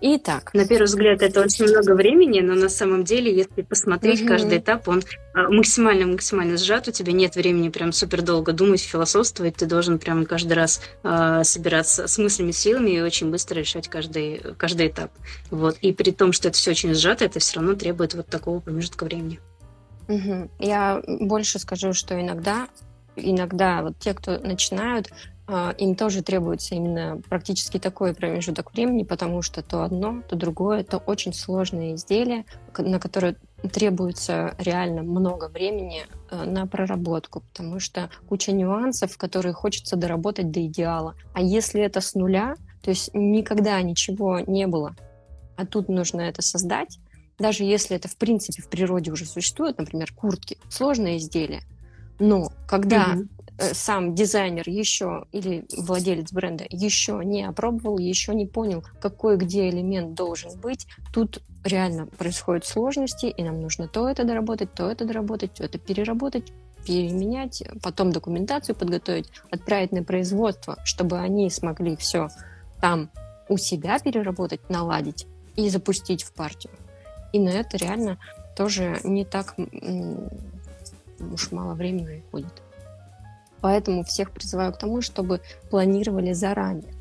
Итак. 0.00 0.54
На 0.54 0.66
первый 0.66 0.84
взгляд 0.84 1.20
это 1.20 1.40
очень 1.40 1.64
много 1.66 1.94
времени, 1.94 2.40
но 2.40 2.54
на 2.54 2.68
самом 2.68 3.02
деле, 3.02 3.34
если 3.34 3.62
посмотреть 3.62 4.20
угу. 4.20 4.28
каждый 4.28 4.58
этап, 4.58 4.88
он 4.88 5.02
максимально-максимально 5.34 6.56
сжат, 6.56 6.86
у 6.86 6.92
тебя 6.92 7.12
нет 7.12 7.34
времени 7.34 7.70
прям 7.70 7.92
супер 7.92 8.22
долго 8.22 8.52
думать, 8.52 8.80
философствовать, 8.80 9.56
ты 9.56 9.66
должен 9.66 9.98
прям 9.98 10.26
каждый 10.26 10.52
раз 10.52 10.80
э, 11.02 11.40
собираться 11.42 12.06
с 12.06 12.18
мыслями, 12.18 12.52
силами 12.52 12.90
и 12.90 13.00
очень 13.00 13.30
быстро 13.30 13.58
решать 13.58 13.88
каждый, 13.88 14.40
каждый 14.56 14.88
этап. 14.88 15.10
Вот. 15.50 15.76
И 15.80 15.92
при 15.92 16.12
том, 16.12 16.32
что 16.32 16.48
это 16.48 16.56
все 16.56 16.70
очень 16.70 16.94
сжато, 16.94 17.24
это 17.24 17.40
все 17.40 17.56
равно 17.56 17.74
требует 17.74 18.14
вот 18.14 18.26
такого 18.26 18.60
промежутка 18.60 19.04
времени. 19.04 19.40
Угу. 20.08 20.50
Я 20.58 21.02
больше 21.06 21.58
скажу, 21.58 21.92
что 21.92 22.20
иногда, 22.20 22.68
иногда 23.16 23.82
вот 23.82 23.98
те, 23.98 24.14
кто 24.14 24.38
начинают, 24.38 25.10
а, 25.46 25.74
им 25.76 25.94
тоже 25.94 26.22
требуется 26.22 26.74
именно 26.74 27.20
практически 27.28 27.78
такой 27.78 28.14
промежуток 28.14 28.72
времени, 28.72 29.02
потому 29.02 29.42
что 29.42 29.62
то 29.62 29.82
одно, 29.82 30.22
то 30.26 30.36
другое, 30.36 30.80
это 30.80 30.96
очень 30.96 31.34
сложные 31.34 31.96
изделия, 31.96 32.46
на 32.78 32.98
которые 32.98 33.36
требуется 33.70 34.54
реально 34.58 35.02
много 35.02 35.48
времени 35.48 36.06
э, 36.30 36.44
на 36.44 36.66
проработку, 36.66 37.40
потому 37.40 37.78
что 37.78 38.10
куча 38.28 38.52
нюансов, 38.52 39.18
которые 39.18 39.52
хочется 39.52 39.96
доработать 39.96 40.50
до 40.50 40.64
идеала. 40.66 41.14
А 41.34 41.42
если 41.42 41.82
это 41.82 42.00
с 42.00 42.14
нуля, 42.14 42.56
то 42.82 42.90
есть 42.90 43.10
никогда 43.12 43.80
ничего 43.82 44.40
не 44.40 44.66
было, 44.66 44.94
а 45.56 45.66
тут 45.66 45.88
нужно 45.88 46.22
это 46.22 46.40
создать, 46.40 46.98
даже 47.38 47.64
если 47.64 47.96
это 47.96 48.08
в 48.08 48.16
принципе 48.16 48.62
в 48.62 48.68
природе 48.68 49.10
уже 49.10 49.26
существует, 49.26 49.78
например, 49.78 50.12
куртки, 50.12 50.58
сложное 50.68 51.16
изделие, 51.16 51.62
но 52.18 52.52
когда 52.66 53.14
угу. 53.14 53.28
сам 53.72 54.14
дизайнер 54.14 54.68
еще 54.68 55.26
или 55.32 55.66
владелец 55.76 56.32
бренда 56.32 56.64
еще 56.70 57.20
не 57.24 57.44
опробовал, 57.44 57.98
еще 57.98 58.34
не 58.34 58.46
понял, 58.46 58.84
какой 59.00 59.36
где 59.36 59.68
элемент 59.68 60.14
должен 60.14 60.58
быть, 60.60 60.86
тут 61.12 61.42
реально 61.64 62.06
происходят 62.06 62.66
сложности, 62.66 63.26
и 63.26 63.42
нам 63.42 63.60
нужно 63.60 63.88
то 63.88 64.08
это 64.08 64.24
доработать, 64.24 64.72
то 64.74 64.90
это 64.90 65.04
доработать, 65.04 65.54
то 65.54 65.64
это 65.64 65.78
переработать, 65.78 66.52
переменять, 66.86 67.62
потом 67.82 68.12
документацию 68.12 68.76
подготовить, 68.76 69.30
отправить 69.50 69.92
на 69.92 70.04
производство, 70.04 70.78
чтобы 70.84 71.18
они 71.18 71.50
смогли 71.50 71.96
все 71.96 72.28
там 72.80 73.10
у 73.48 73.56
себя 73.56 73.98
переработать, 73.98 74.68
наладить 74.68 75.26
и 75.56 75.68
запустить 75.68 76.22
в 76.22 76.32
партию. 76.32 76.72
И 77.34 77.40
на 77.40 77.48
это 77.48 77.76
реально 77.76 78.18
тоже 78.54 79.00
не 79.02 79.24
так 79.24 79.56
уж 81.18 81.50
мало 81.50 81.74
времени 81.74 82.22
уходит. 82.28 82.62
Поэтому 83.60 84.04
всех 84.04 84.30
призываю 84.30 84.72
к 84.72 84.78
тому, 84.78 85.02
чтобы 85.02 85.40
планировали 85.68 86.32
заранее. 86.32 86.94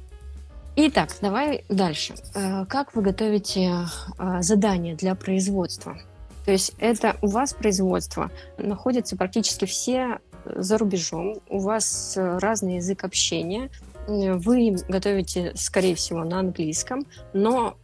Итак, 0.75 1.15
давай 1.21 1.65
дальше. 1.69 2.15
Э, 2.33 2.65
как 2.65 2.95
вы 2.95 3.03
готовите 3.03 3.85
э, 4.17 4.41
задания 4.41 4.95
для 4.95 5.13
производства? 5.13 5.99
То 6.45 6.51
есть 6.51 6.73
это 6.79 7.15
у 7.21 7.27
вас 7.27 7.53
производство 7.53 8.31
находится 8.57 9.15
практически 9.15 9.65
все 9.65 10.17
за 10.45 10.79
рубежом, 10.79 11.35
у 11.47 11.59
вас 11.59 12.15
разный 12.17 12.77
язык 12.77 13.03
общения, 13.03 13.69
вы 14.07 14.75
готовите, 14.89 15.53
скорее 15.55 15.93
всего, 15.93 16.23
на 16.23 16.39
английском, 16.39 17.05
но 17.33 17.77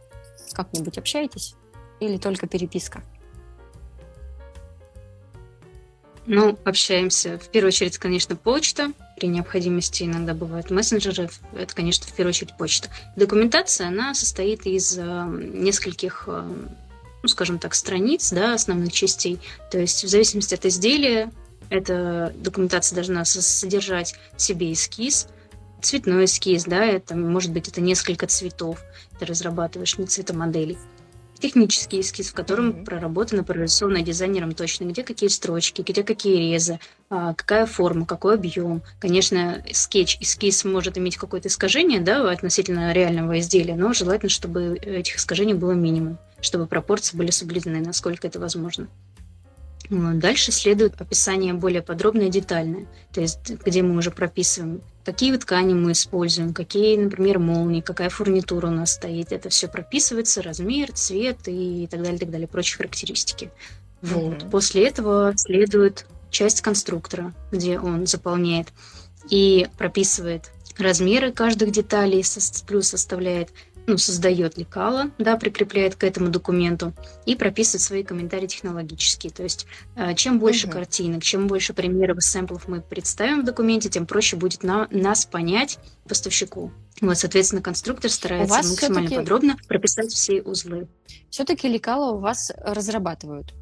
как-нибудь 0.52 0.98
общаетесь? 0.98 1.54
Или 2.00 2.16
только 2.16 2.46
переписка? 2.46 3.02
Ну, 6.26 6.58
общаемся. 6.64 7.38
В 7.38 7.48
первую 7.48 7.68
очередь, 7.68 7.98
конечно, 7.98 8.36
почта. 8.36 8.92
При 9.18 9.26
необходимости 9.26 10.04
иногда 10.04 10.32
бывают 10.32 10.70
мессенджеры. 10.70 11.28
Это, 11.56 11.74
конечно, 11.74 12.06
в 12.06 12.12
первую 12.12 12.30
очередь 12.30 12.56
почта. 12.56 12.88
Документация, 13.16 13.88
она 13.88 14.14
состоит 14.14 14.66
из 14.66 14.96
э, 14.96 15.02
нескольких, 15.02 16.24
э, 16.26 16.48
ну, 17.22 17.28
скажем 17.28 17.58
так, 17.58 17.74
страниц, 17.74 18.30
да, 18.32 18.54
основных 18.54 18.92
частей. 18.92 19.40
То 19.70 19.78
есть 19.78 20.04
в 20.04 20.08
зависимости 20.08 20.54
от 20.54 20.64
изделия, 20.66 21.32
эта 21.68 22.32
документация 22.36 22.94
должна 22.94 23.24
содержать 23.24 24.14
в 24.36 24.42
себе 24.42 24.72
эскиз, 24.72 25.26
цветной 25.82 26.26
эскиз, 26.26 26.64
да, 26.64 26.84
это 26.84 27.16
может 27.16 27.52
быть 27.52 27.68
это 27.68 27.80
несколько 27.80 28.26
цветов, 28.26 28.78
ты 29.18 29.24
разрабатываешь 29.24 29.98
не 29.98 30.06
цветомодели 30.06 30.78
технический 31.40 32.00
эскиз, 32.00 32.30
в 32.30 32.34
котором 32.34 32.70
mm-hmm. 32.70 32.84
проработано, 32.84 33.44
прорисовано 33.44 34.02
дизайнером 34.02 34.54
точно, 34.54 34.84
где 34.84 35.02
какие 35.02 35.28
строчки, 35.28 35.82
где 35.82 36.02
какие 36.02 36.52
резы, 36.52 36.78
а, 37.08 37.34
какая 37.34 37.66
форма, 37.66 38.06
какой 38.06 38.34
объем. 38.34 38.82
Конечно, 39.00 39.64
скетч, 39.72 40.18
эскиз 40.20 40.64
может 40.64 40.96
иметь 40.98 41.16
какое-то 41.16 41.48
искажение 41.48 42.00
да, 42.00 42.30
относительно 42.30 42.92
реального 42.92 43.38
изделия, 43.40 43.74
но 43.74 43.92
желательно, 43.92 44.30
чтобы 44.30 44.78
этих 44.80 45.16
искажений 45.16 45.54
было 45.54 45.72
минимум, 45.72 46.18
чтобы 46.40 46.66
пропорции 46.66 47.16
были 47.16 47.30
соблюдены, 47.30 47.80
насколько 47.80 48.26
это 48.26 48.38
возможно. 48.38 48.88
Дальше 49.90 50.52
следует 50.52 51.00
описание 51.00 51.52
более 51.52 51.82
подробное 51.82 52.26
и 52.26 52.30
детальное, 52.30 52.86
то 53.12 53.20
есть 53.20 53.50
где 53.64 53.82
мы 53.82 53.96
уже 53.96 54.12
прописываем, 54.12 54.82
какие 55.04 55.36
ткани 55.36 55.74
мы 55.74 55.92
используем, 55.92 56.54
какие, 56.54 56.96
например, 56.96 57.40
молнии, 57.40 57.80
какая 57.80 58.08
фурнитура 58.08 58.68
у 58.68 58.70
нас 58.70 58.92
стоит. 58.92 59.32
Это 59.32 59.48
все 59.48 59.66
прописывается, 59.66 60.42
размер, 60.42 60.92
цвет 60.92 61.38
и 61.46 61.88
так 61.90 62.02
далее, 62.02 62.20
так 62.20 62.30
далее, 62.30 62.46
прочие 62.46 62.76
характеристики. 62.76 63.50
Вот. 64.00 64.44
Mm-hmm. 64.44 64.50
После 64.50 64.86
этого 64.86 65.32
следует 65.36 66.06
часть 66.30 66.60
конструктора, 66.60 67.34
где 67.50 67.80
он 67.80 68.06
заполняет 68.06 68.68
и 69.28 69.66
прописывает 69.76 70.52
размеры 70.78 71.32
каждых 71.32 71.72
деталей, 71.72 72.24
плюс 72.66 72.88
составляет 72.88 73.50
ну, 73.90 73.98
создает 73.98 74.56
лекало, 74.56 75.10
да, 75.18 75.36
прикрепляет 75.36 75.96
к 75.96 76.04
этому 76.04 76.28
документу 76.28 76.92
и 77.26 77.34
прописывает 77.34 77.82
свои 77.82 78.02
комментарии 78.02 78.46
технологические. 78.46 79.32
То 79.32 79.42
есть 79.42 79.66
э, 79.96 80.14
чем 80.14 80.38
больше 80.38 80.66
угу. 80.66 80.74
картинок, 80.74 81.22
чем 81.22 81.48
больше 81.48 81.74
примеров 81.74 82.18
и 82.18 82.20
сэмплов 82.20 82.68
мы 82.68 82.80
представим 82.80 83.42
в 83.42 83.44
документе, 83.44 83.88
тем 83.88 84.06
проще 84.06 84.36
будет 84.36 84.62
на, 84.62 84.86
нас 84.90 85.26
понять 85.26 85.78
поставщику. 86.08 86.72
Вот, 87.00 87.18
соответственно, 87.18 87.62
конструктор 87.62 88.10
старается 88.10 88.56
максимально 88.56 89.10
подробно 89.10 89.56
прописать 89.66 90.12
все 90.12 90.40
узлы. 90.42 90.86
Все-таки 91.30 91.68
лекала 91.68 92.12
у 92.12 92.18
вас 92.18 92.52
разрабатывают? 92.56 93.54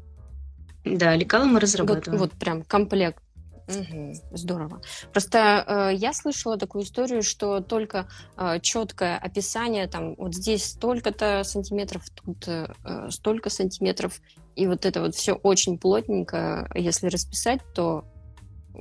Да, 0.85 1.15
лекала 1.15 1.45
мы 1.45 1.59
разрабатываем. 1.59 2.19
Вот, 2.19 2.31
вот 2.31 2.39
прям 2.39 2.63
комплект 2.63 3.21
Угу, 3.69 4.13
здорово. 4.31 4.81
Просто 5.11 5.63
э, 5.67 5.95
я 5.95 6.13
слышала 6.13 6.57
такую 6.57 6.83
историю, 6.83 7.21
что 7.21 7.59
только 7.59 8.07
э, 8.35 8.59
четкое 8.61 9.17
описание, 9.17 9.87
там, 9.87 10.15
вот 10.15 10.33
здесь 10.33 10.65
столько-то 10.65 11.43
сантиметров, 11.43 12.03
тут 12.09 12.47
э, 12.47 12.67
столько 13.09 13.49
сантиметров, 13.49 14.21
и 14.55 14.65
вот 14.65 14.85
это 14.85 15.01
вот 15.01 15.15
все 15.15 15.33
очень 15.33 15.77
плотненько, 15.77 16.69
если 16.73 17.07
расписать, 17.07 17.61
то 17.73 18.05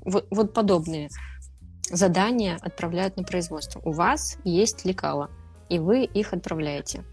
вот, 0.04 0.26
вот 0.30 0.54
подобные 0.54 1.10
задания 1.90 2.58
отправляют 2.60 3.16
на 3.16 3.24
производство. 3.24 3.80
У 3.84 3.92
вас 3.92 4.38
есть 4.44 4.84
лекала, 4.84 5.30
и 5.68 5.78
вы 5.78 6.04
их 6.04 6.32
отправляете. 6.32 7.04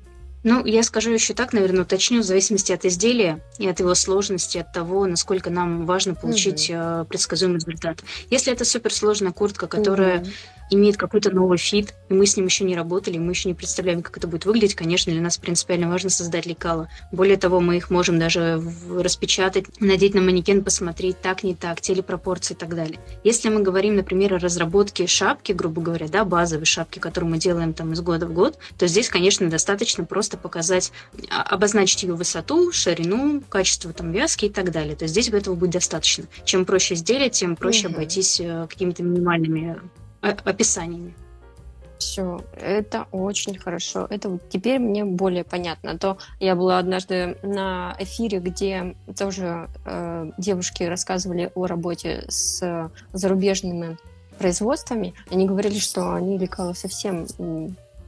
Ну, 0.45 0.63
я 0.63 0.83
скажу 0.83 1.09
еще 1.09 1.33
так, 1.33 1.53
наверное, 1.53 1.81
уточню, 1.81 2.21
в 2.21 2.23
зависимости 2.23 2.71
от 2.71 2.85
изделия 2.85 3.41
и 3.57 3.67
от 3.67 3.79
его 3.79 3.95
сложности, 3.95 4.59
от 4.59 4.71
того, 4.71 5.07
насколько 5.07 5.49
нам 5.49 5.87
важно 5.87 6.13
получить 6.13 6.69
угу. 6.69 7.05
предсказуемый 7.05 7.57
результат. 7.57 8.03
Если 8.29 8.53
это 8.53 8.63
суперсложная 8.63 9.31
куртка, 9.31 9.65
которая 9.65 10.19
угу 10.19 10.27
имеет 10.71 10.97
какой-то 10.97 11.31
новый 11.31 11.57
fit, 11.57 11.93
и 12.09 12.13
мы 12.13 12.25
с 12.25 12.35
ним 12.37 12.45
еще 12.45 12.63
не 12.63 12.75
работали, 12.75 13.17
мы 13.17 13.31
еще 13.31 13.49
не 13.49 13.53
представляем, 13.53 14.01
как 14.01 14.17
это 14.17 14.27
будет 14.27 14.45
выглядеть, 14.45 14.75
конечно, 14.75 15.11
для 15.11 15.21
нас 15.21 15.37
принципиально 15.37 15.89
важно 15.89 16.09
создать 16.09 16.45
лекала. 16.45 16.89
Более 17.11 17.37
того, 17.37 17.59
мы 17.59 17.77
их 17.77 17.89
можем 17.89 18.19
даже 18.19 18.61
распечатать, 18.89 19.65
надеть 19.79 20.15
на 20.15 20.21
манекен, 20.21 20.63
посмотреть 20.63 21.21
так, 21.21 21.43
не 21.43 21.55
так, 21.55 21.81
те 21.81 21.92
ли 21.92 22.02
пропорции 22.02 22.53
и 22.53 22.57
так 22.57 22.75
далее. 22.75 22.99
Если 23.23 23.49
мы 23.49 23.61
говорим, 23.61 23.95
например, 23.95 24.33
о 24.33 24.39
разработке 24.39 25.07
шапки, 25.07 25.51
грубо 25.51 25.81
говоря, 25.81 26.07
да, 26.07 26.25
базовой 26.25 26.65
шапки, 26.65 26.99
которую 26.99 27.31
мы 27.31 27.37
делаем 27.37 27.73
там 27.73 27.93
из 27.93 28.01
года 28.01 28.25
в 28.25 28.33
год, 28.33 28.57
то 28.77 28.87
здесь, 28.87 29.09
конечно, 29.09 29.49
достаточно 29.49 30.03
просто 30.05 30.37
показать, 30.37 30.91
а, 31.29 31.43
обозначить 31.43 32.03
ее 32.03 32.15
высоту, 32.15 32.71
ширину, 32.71 33.41
качество 33.49 33.93
там 33.93 34.11
вязки 34.11 34.45
и 34.45 34.49
так 34.49 34.71
далее. 34.71 34.95
То 34.95 35.05
есть 35.05 35.13
здесь 35.13 35.29
этого 35.29 35.55
будет 35.55 35.71
достаточно. 35.71 36.25
Чем 36.43 36.65
проще 36.65 36.95
изделие, 36.95 37.29
тем 37.29 37.55
проще 37.55 37.87
угу. 37.87 37.95
обойтись 37.95 38.39
э, 38.39 38.67
какими-то 38.69 39.03
минимальными 39.03 39.79
описаниями. 40.25 41.15
Все, 41.97 42.41
это 42.57 43.07
очень 43.11 43.57
хорошо. 43.57 44.07
Это 44.09 44.29
вот 44.29 44.49
теперь 44.49 44.79
мне 44.79 45.05
более 45.05 45.43
понятно. 45.43 45.91
А 45.91 45.97
то 45.97 46.17
я 46.39 46.55
была 46.55 46.77
однажды 46.77 47.37
на 47.41 47.95
эфире, 47.99 48.39
где 48.39 48.95
тоже 49.17 49.69
э, 49.85 50.31
девушки 50.37 50.83
рассказывали 50.83 51.51
о 51.55 51.67
работе 51.67 52.25
с 52.27 52.91
зарубежными 53.13 53.97
производствами. 54.37 55.13
Они 55.29 55.47
говорили, 55.47 55.79
что 55.79 56.13
они 56.13 56.37
лекала 56.37 56.73
совсем 56.73 57.27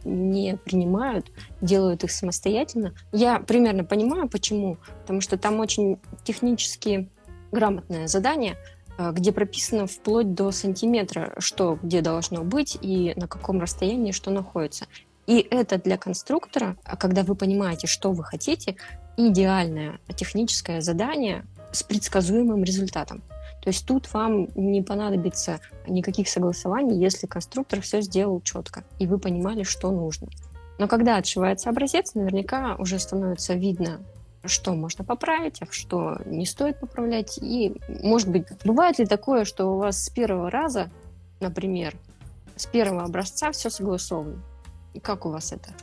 не 0.03 0.57
принимают, 0.57 1.31
делают 1.61 2.03
их 2.03 2.11
самостоятельно. 2.11 2.93
Я 3.11 3.39
примерно 3.39 3.83
понимаю, 3.83 4.29
почему. 4.29 4.77
Потому 5.01 5.21
что 5.21 5.37
там 5.37 5.59
очень 5.59 5.97
технически 6.23 7.09
грамотное 7.51 8.07
задание– 8.07 8.57
где 8.97 9.31
прописано 9.31 9.87
вплоть 9.87 10.33
до 10.33 10.51
сантиметра, 10.51 11.33
что 11.39 11.77
где 11.81 12.01
должно 12.01 12.43
быть 12.43 12.77
и 12.81 13.13
на 13.15 13.27
каком 13.27 13.59
расстоянии 13.61 14.11
что 14.11 14.31
находится. 14.31 14.87
И 15.27 15.45
это 15.51 15.77
для 15.77 15.97
конструктора, 15.97 16.77
а 16.83 16.95
когда 16.95 17.23
вы 17.23 17.35
понимаете, 17.35 17.85
что 17.87 18.11
вы 18.11 18.23
хотите, 18.23 18.77
идеальное 19.17 19.99
техническое 20.15 20.81
задание 20.81 21.45
с 21.71 21.83
предсказуемым 21.83 22.63
результатом. 22.63 23.21
То 23.61 23.69
есть 23.69 23.85
тут 23.85 24.11
вам 24.13 24.47
не 24.55 24.81
понадобится 24.81 25.59
никаких 25.87 26.29
согласований, 26.29 26.97
если 26.97 27.27
конструктор 27.27 27.81
все 27.81 28.01
сделал 28.01 28.39
четко, 28.41 28.85
и 28.99 29.07
вы 29.07 29.19
понимали, 29.19 29.63
что 29.63 29.91
нужно. 29.91 30.29
Но 30.79 30.87
когда 30.87 31.17
отшивается 31.17 31.69
образец, 31.69 32.13
наверняка 32.13 32.75
уже 32.75 32.97
становится 32.99 33.55
видно, 33.55 33.99
что 34.47 34.73
можно 34.73 35.03
поправить, 35.03 35.61
а 35.61 35.67
что 35.69 36.17
не 36.25 36.45
стоит 36.45 36.79
поправлять. 36.79 37.37
И, 37.37 37.73
может 38.03 38.29
быть, 38.29 38.45
бывает 38.63 38.99
ли 38.99 39.05
такое, 39.05 39.45
что 39.45 39.65
у 39.67 39.77
вас 39.77 40.03
с 40.03 40.09
первого 40.09 40.49
раза, 40.49 40.89
например, 41.39 41.95
с 42.55 42.65
первого 42.65 43.03
образца 43.03 43.51
все 43.51 43.69
согласовано? 43.69 44.43
И 44.93 44.99
как 44.99 45.25
у 45.25 45.29
вас 45.29 45.51
это? 45.51 45.73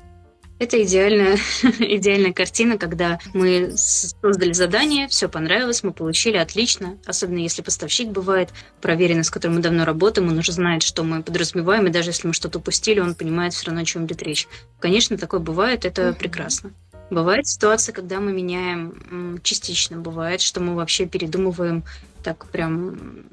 Это 0.61 0.81
идеальная, 0.83 1.37
идеальная 1.81 2.33
картина, 2.33 2.79
когда 2.79 3.19
мы 3.33 3.73
создали 3.77 4.53
задание, 4.53 5.09
все 5.09 5.29
понравилось, 5.29 5.83
мы 5.83 5.93
получили 5.93 6.37
отлично. 6.37 6.97
Особенно 7.07 7.39
если 7.39 7.61
поставщик 7.61 8.09
бывает 8.09 8.51
проверенный, 8.81 9.25
с 9.25 9.31
которым 9.31 9.57
мы 9.57 9.63
давно 9.63 9.85
работаем, 9.85 10.29
он 10.29 10.39
уже 10.39 10.53
знает, 10.53 10.83
что 10.83 11.03
мы 11.03 11.23
подразумеваем, 11.23 11.87
и 11.87 11.91
даже 11.91 12.11
если 12.11 12.29
мы 12.29 12.35
что-то 12.35 12.61
упустили, 12.61 13.01
он 13.01 13.15
понимает 13.15 13.53
все 13.53 13.67
равно, 13.67 13.83
о 13.83 13.85
чем 13.85 14.07
идет 14.07 14.23
речь. 14.23 14.47
Конечно, 14.79 15.19
такое 15.19 15.41
бывает, 15.41 15.85
это 15.85 16.13
прекрасно. 16.13 16.73
Бывает 17.11 17.47
ситуация, 17.47 17.93
когда 17.93 18.21
мы 18.21 18.33
меняем 18.33 19.41
частично. 19.43 19.99
Бывает, 19.99 20.41
что 20.41 20.61
мы 20.61 20.75
вообще 20.75 21.07
передумываем 21.07 21.85
так 22.23 22.47
прям 22.51 23.27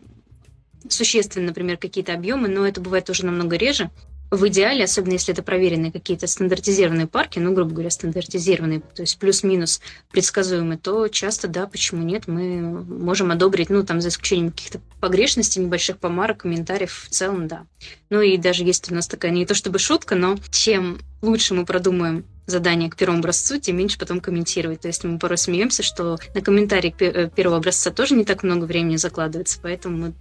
существенно, 0.89 1.47
например, 1.47 1.77
какие-то 1.77 2.13
объемы, 2.13 2.47
но 2.47 2.67
это 2.67 2.81
бывает 2.81 3.05
тоже 3.05 3.25
намного 3.25 3.55
реже. 3.55 3.89
В 4.29 4.47
идеале, 4.47 4.85
особенно 4.85 5.13
если 5.13 5.33
это 5.33 5.43
проверенные 5.43 5.91
какие-то 5.91 6.25
стандартизированные 6.25 7.05
парки, 7.05 7.37
ну, 7.37 7.53
грубо 7.53 7.71
говоря, 7.71 7.89
стандартизированные, 7.89 8.79
то 8.79 9.01
есть 9.01 9.19
плюс-минус 9.19 9.81
предсказуемые, 10.09 10.77
то 10.77 11.09
часто, 11.09 11.49
да, 11.49 11.67
почему 11.67 12.03
нет, 12.03 12.27
мы 12.27 12.61
можем 12.61 13.31
одобрить, 13.31 13.69
ну, 13.69 13.83
там, 13.83 13.99
за 13.99 14.07
исключением 14.07 14.51
каких-то 14.51 14.79
погрешностей, 15.01 15.61
небольших 15.61 15.97
помарок, 15.97 16.39
комментариев, 16.39 17.07
в 17.07 17.09
целом, 17.09 17.49
да. 17.49 17.65
Ну, 18.09 18.21
и 18.21 18.37
даже 18.37 18.63
есть 18.63 18.89
у 18.89 18.95
нас 18.95 19.05
такая, 19.05 19.31
не 19.31 19.45
то 19.45 19.53
чтобы 19.53 19.79
шутка, 19.79 20.15
но 20.15 20.37
чем 20.49 20.99
лучше 21.21 21.53
мы 21.53 21.65
продумаем 21.65 22.23
задание 22.51 22.89
к 22.89 22.95
первому 22.95 23.19
образцу, 23.19 23.59
тем 23.59 23.77
меньше 23.77 23.97
потом 23.97 24.19
комментировать. 24.19 24.81
То 24.81 24.87
есть 24.87 25.03
мы 25.03 25.17
порой 25.17 25.37
смеемся, 25.37 25.83
что 25.83 26.17
на 26.33 26.41
комментарий 26.41 26.91
к 26.91 27.01
э, 27.01 27.29
первого 27.33 27.57
образца 27.57 27.91
тоже 27.91 28.15
не 28.15 28.25
так 28.25 28.43
много 28.43 28.65
времени 28.65 28.97
закладывается, 28.97 29.59
поэтому 29.61 29.97
мы 29.97 30.13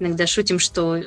иногда 0.00 0.26
шутим, 0.26 0.58
что 0.58 1.00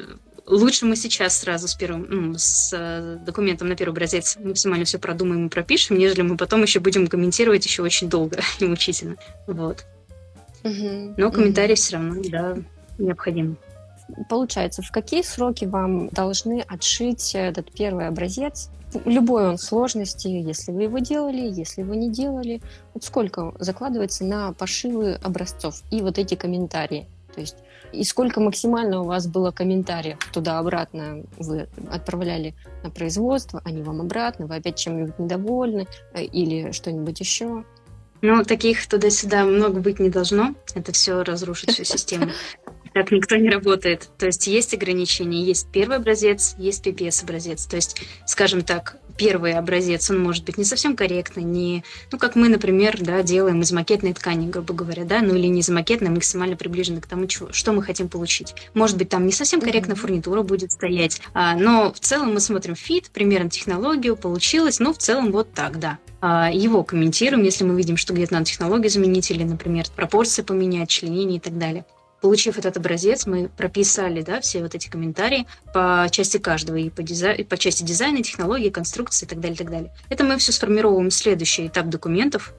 лучше 0.45 0.85
мы 0.85 0.95
сейчас 0.95 1.39
сразу 1.39 1.67
с 1.67 1.75
первым, 1.75 2.07
ну, 2.09 2.33
с 2.37 2.71
э, 2.73 3.17
документом 3.25 3.69
на 3.69 3.75
первый 3.75 3.91
образец 3.91 4.37
максимально 4.43 4.85
все 4.85 4.97
продумаем 4.97 5.47
и 5.47 5.49
пропишем, 5.49 5.97
нежели 5.97 6.21
мы 6.21 6.37
потом 6.37 6.63
еще 6.63 6.79
будем 6.79 7.07
комментировать 7.07 7.65
еще 7.65 7.83
очень 7.83 8.09
долго 8.09 8.39
и 8.59 8.65
мучительно. 8.65 9.15
Вот. 9.47 9.85
Угу, 10.63 11.15
Но 11.17 11.31
комментарий 11.31 11.73
угу. 11.73 11.81
все 11.81 11.93
равно, 11.95 12.21
да, 12.29 12.57
необходим. 12.97 13.57
Получается, 14.29 14.81
в 14.81 14.91
какие 14.91 15.21
сроки 15.21 15.65
вам 15.65 16.09
должны 16.09 16.61
отшить 16.67 17.35
этот 17.35 17.71
первый 17.71 18.07
образец? 18.07 18.69
Любой 19.05 19.47
он 19.47 19.57
сложности, 19.57 20.27
если 20.27 20.71
вы 20.71 20.83
его 20.83 20.99
делали, 20.99 21.41
если 21.41 21.83
вы 21.83 21.95
не 21.95 22.09
делали. 22.09 22.61
Вот 22.93 23.03
сколько 23.03 23.53
закладывается 23.59 24.25
на 24.25 24.53
пошивы 24.53 25.13
образцов 25.21 25.83
и 25.91 26.01
вот 26.01 26.17
эти 26.17 26.35
комментарии? 26.35 27.07
То 27.33 27.41
есть 27.41 27.57
и 27.91 28.03
сколько 28.03 28.39
максимально 28.39 29.01
у 29.01 29.05
вас 29.05 29.27
было 29.27 29.51
комментариев 29.51 30.17
туда-обратно 30.31 31.23
вы 31.37 31.67
отправляли 31.91 32.53
на 32.83 32.89
производство, 32.89 33.61
они 33.63 33.81
вам 33.81 34.01
обратно, 34.01 34.45
вы 34.45 34.55
опять 34.55 34.77
чем-нибудь 34.77 35.17
недовольны 35.17 35.87
э, 36.13 36.23
или 36.23 36.71
что-нибудь 36.71 37.19
еще? 37.19 37.63
Ну, 38.21 38.43
таких 38.43 38.85
туда-сюда 38.87 39.45
много 39.45 39.79
быть 39.79 39.99
не 39.99 40.09
должно. 40.09 40.53
Это 40.75 40.91
все 40.91 41.23
разрушит 41.23 41.71
всю 41.71 41.83
систему. 41.85 42.31
Так 42.93 43.11
никто 43.11 43.35
не 43.35 43.49
работает. 43.49 44.09
То 44.17 44.27
есть 44.27 44.47
есть 44.47 44.73
ограничения. 44.73 45.43
Есть 45.43 45.67
первый 45.71 45.97
образец, 45.97 46.55
есть 46.57 46.85
PPS-образец. 46.85 47.65
То 47.65 47.75
есть, 47.75 48.01
скажем 48.25 48.61
так, 48.61 48.97
первый 49.19 49.53
образец, 49.53 50.09
он 50.09 50.19
может 50.19 50.45
быть 50.45 50.57
не 50.57 50.63
совсем 50.63 50.95
корректный, 50.95 51.43
не, 51.43 51.83
ну, 52.11 52.17
как 52.17 52.35
мы, 52.35 52.47
например, 52.47 52.97
да, 53.01 53.21
делаем 53.21 53.61
из 53.61 53.71
макетной 53.73 54.13
ткани, 54.13 54.49
грубо 54.49 54.73
говоря, 54.73 55.03
да, 55.03 55.21
ну, 55.21 55.35
или 55.35 55.47
не 55.47 55.59
из 55.59 55.69
макетной, 55.69 56.07
а 56.07 56.11
максимально 56.11 56.55
приближенно 56.55 57.01
к 57.01 57.05
тому, 57.05 57.29
что, 57.29 57.51
что 57.51 57.73
мы 57.73 57.83
хотим 57.83 58.07
получить. 58.07 58.55
Может 58.73 58.97
быть, 58.97 59.09
там 59.09 59.25
не 59.25 59.33
совсем 59.33 59.59
корректная 59.59 59.97
mm-hmm. 59.97 59.99
фурнитура 59.99 60.41
будет 60.41 60.71
стоять, 60.71 61.21
а, 61.33 61.55
но 61.55 61.91
в 61.91 61.99
целом 61.99 62.33
мы 62.33 62.39
смотрим 62.39 62.75
фит, 62.75 63.09
примерно 63.13 63.49
технологию, 63.49 64.15
получилось, 64.15 64.79
ну, 64.79 64.93
в 64.93 64.97
целом 64.97 65.33
вот 65.33 65.51
так, 65.53 65.79
да. 65.79 65.97
А, 66.21 66.49
его 66.49 66.83
комментируем, 66.83 67.43
если 67.43 67.65
мы 67.65 67.75
видим, 67.75 67.97
что 67.97 68.13
где-то 68.13 68.33
надо 68.33 68.45
технологию 68.45 68.89
заменить 68.89 69.29
или, 69.31 69.43
например, 69.43 69.85
пропорции 69.95 70.43
поменять, 70.43 70.89
членение 70.89 71.37
и 71.37 71.41
так 71.41 71.57
далее. 71.57 71.85
Получив 72.21 72.57
этот 72.57 72.75
образец, 72.77 73.25
мы 73.25 73.49
прописали 73.49 74.21
да, 74.21 74.41
все 74.41 74.61
вот 74.61 74.75
эти 74.75 74.89
комментарии 74.89 75.47
по 75.73 76.07
части 76.11 76.37
каждого, 76.37 76.75
и 76.75 76.89
по, 76.89 77.01
дизай... 77.01 77.37
и 77.37 77.43
по 77.43 77.57
части 77.57 77.83
дизайна, 77.83 78.21
технологии, 78.21 78.69
конструкции 78.69 79.25
и 79.25 79.29
так 79.29 79.39
далее, 79.39 79.55
и 79.55 79.57
так 79.57 79.69
далее. 79.69 79.93
Это 80.09 80.23
мы 80.23 80.37
все 80.37 80.51
сформировываем 80.51 81.11
следующий 81.11 81.67
этап 81.67 81.87
документов 81.87 82.53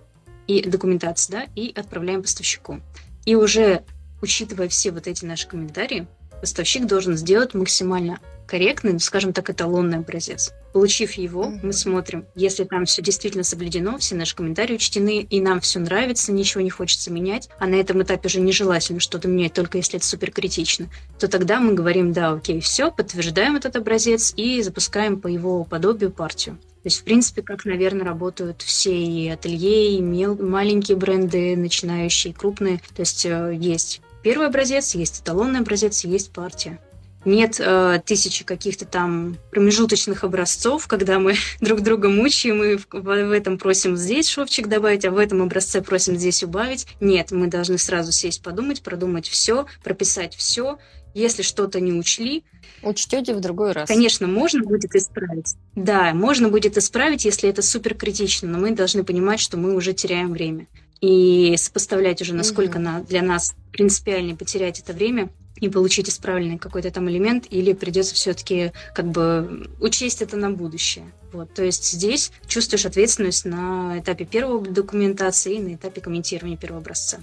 и 0.47 0.63
документации, 0.63 1.33
да, 1.33 1.47
и 1.55 1.73
отправляем 1.77 2.23
поставщику. 2.23 2.81
И 3.27 3.35
уже 3.35 3.85
учитывая 4.23 4.69
все 4.69 4.91
вот 4.93 5.07
эти 5.07 5.25
наши 5.25 5.47
комментарии, 5.47 6.07
поставщик 6.41 6.87
должен 6.87 7.17
сделать 7.17 7.55
максимально 7.55 8.19
корректный, 8.51 8.99
скажем 8.99 9.33
так, 9.33 9.49
эталонный 9.49 9.99
образец. 9.99 10.53
Получив 10.73 11.13
его, 11.13 11.45
mm-hmm. 11.45 11.61
мы 11.63 11.73
смотрим, 11.73 12.27
если 12.35 12.65
там 12.65 12.85
все 12.85 13.01
действительно 13.01 13.45
соблюдено, 13.45 13.97
все 13.99 14.17
наши 14.17 14.35
комментарии 14.35 14.75
учтены, 14.75 15.21
и 15.21 15.41
нам 15.41 15.61
все 15.61 15.79
нравится, 15.79 16.33
ничего 16.33 16.61
не 16.61 16.71
хочется 16.71 17.13
менять, 17.13 17.49
а 17.61 17.67
на 17.67 17.77
этом 17.77 18.03
этапе 18.03 18.29
же 18.29 18.41
нежелательно 18.41 18.99
что-то 18.99 19.29
менять, 19.29 19.53
только 19.53 19.79
если 19.79 19.99
это 19.99 20.07
супер 20.07 20.33
критично, 20.33 20.89
то 21.19 21.29
тогда 21.29 21.61
мы 21.61 21.75
говорим, 21.75 22.13
да, 22.13 22.33
окей, 22.33 22.61
все, 22.61 22.91
подтверждаем 22.91 23.57
этот 23.57 23.77
образец 23.77 24.33
и 24.37 24.63
запускаем 24.63 25.21
по 25.21 25.29
его 25.29 25.63
подобию 25.63 26.11
партию. 26.11 26.57
То 26.83 26.87
есть, 26.87 27.01
в 27.01 27.05
принципе, 27.05 27.43
как, 27.43 27.67
наверное, 27.67 28.07
работают 28.07 28.63
все 28.63 28.97
и 28.97 29.29
ателье, 29.29 29.97
и 29.97 30.01
мел- 30.01 30.43
маленькие 30.43 30.97
бренды, 30.97 31.55
начинающие, 31.55 32.33
крупные. 32.33 32.79
То 32.97 33.01
есть 33.01 33.27
э, 33.27 33.55
есть 33.55 34.01
первый 34.23 34.47
образец, 34.47 34.95
есть 34.95 35.21
эталонный 35.21 35.61
образец, 35.61 36.05
есть 36.05 36.33
партия. 36.33 36.81
Нет 37.25 37.61
э, 37.61 38.01
тысячи 38.05 38.45
каких-то 38.45 38.87
там 38.87 39.37
промежуточных 39.51 40.25
образцов, 40.25 40.87
когда 40.87 41.19
мы 41.19 41.35
друг 41.61 41.83
друга 41.83 42.09
мучаем 42.09 42.63
и 42.63 42.77
в, 42.77 42.87
в 42.91 43.31
этом 43.33 43.59
просим 43.59 43.97
здесь 43.97 44.29
шовчик 44.29 44.69
добавить, 44.69 45.05
а 45.05 45.11
в 45.11 45.19
этом 45.19 45.43
образце 45.43 45.83
просим 45.83 46.17
здесь 46.17 46.43
убавить. 46.43 46.87
Нет, 47.01 47.31
мы 47.31 47.49
должны 47.49 47.79
сразу 47.79 48.13
сесть, 48.13 48.43
подумать, 48.43 48.83
продумать 48.83 49.29
все, 49.29 49.67
прописать 49.85 50.35
все 50.35 50.79
Если 51.13 51.43
что-то 51.43 51.81
не 51.81 51.93
учли, 51.93 52.45
учтете 52.83 53.35
в 53.35 53.41
другой 53.41 53.73
раз. 53.73 53.89
Конечно, 53.89 54.27
можно 54.27 54.63
будет 54.63 54.95
исправить. 54.95 55.57
Да, 55.75 56.15
можно 56.15 56.49
будет 56.49 56.79
исправить, 56.79 57.25
если 57.25 57.51
это 57.51 57.61
супер 57.63 57.95
критично, 57.95 58.49
но 58.49 58.59
мы 58.59 58.71
должны 58.71 59.05
понимать, 59.05 59.41
что 59.41 59.59
мы 59.59 59.75
уже 59.75 59.93
теряем 59.93 60.33
время. 60.33 60.67
И 61.01 61.55
сопоставлять 61.57 62.23
уже, 62.23 62.35
насколько 62.35 62.77
угу. 62.77 62.85
на, 62.85 63.01
для 63.01 63.23
нас 63.23 63.55
принципиально 63.73 64.37
потерять 64.37 64.81
это 64.81 64.93
время 64.93 65.31
и 65.61 65.69
получить 65.69 66.09
исправленный 66.09 66.59
какой-то 66.59 66.91
там 66.91 67.09
элемент, 67.09 67.47
или 67.51 67.73
придется 67.73 68.15
все-таки 68.15 68.73
как 68.95 69.07
бы 69.07 69.71
учесть 69.81 70.23
это 70.23 70.37
на 70.37 70.51
будущее. 70.51 71.05
Вот, 71.33 71.55
то 71.55 71.63
есть 71.63 71.93
здесь 71.93 72.33
чувствуешь 72.47 72.87
ответственность 72.87 73.45
на 73.45 73.99
этапе 73.99 74.25
первого 74.25 74.67
документации 74.67 75.57
и 75.57 75.61
на 75.61 75.75
этапе 75.75 76.01
комментирования 76.01 76.57
первого 76.57 76.81
образца. 76.81 77.19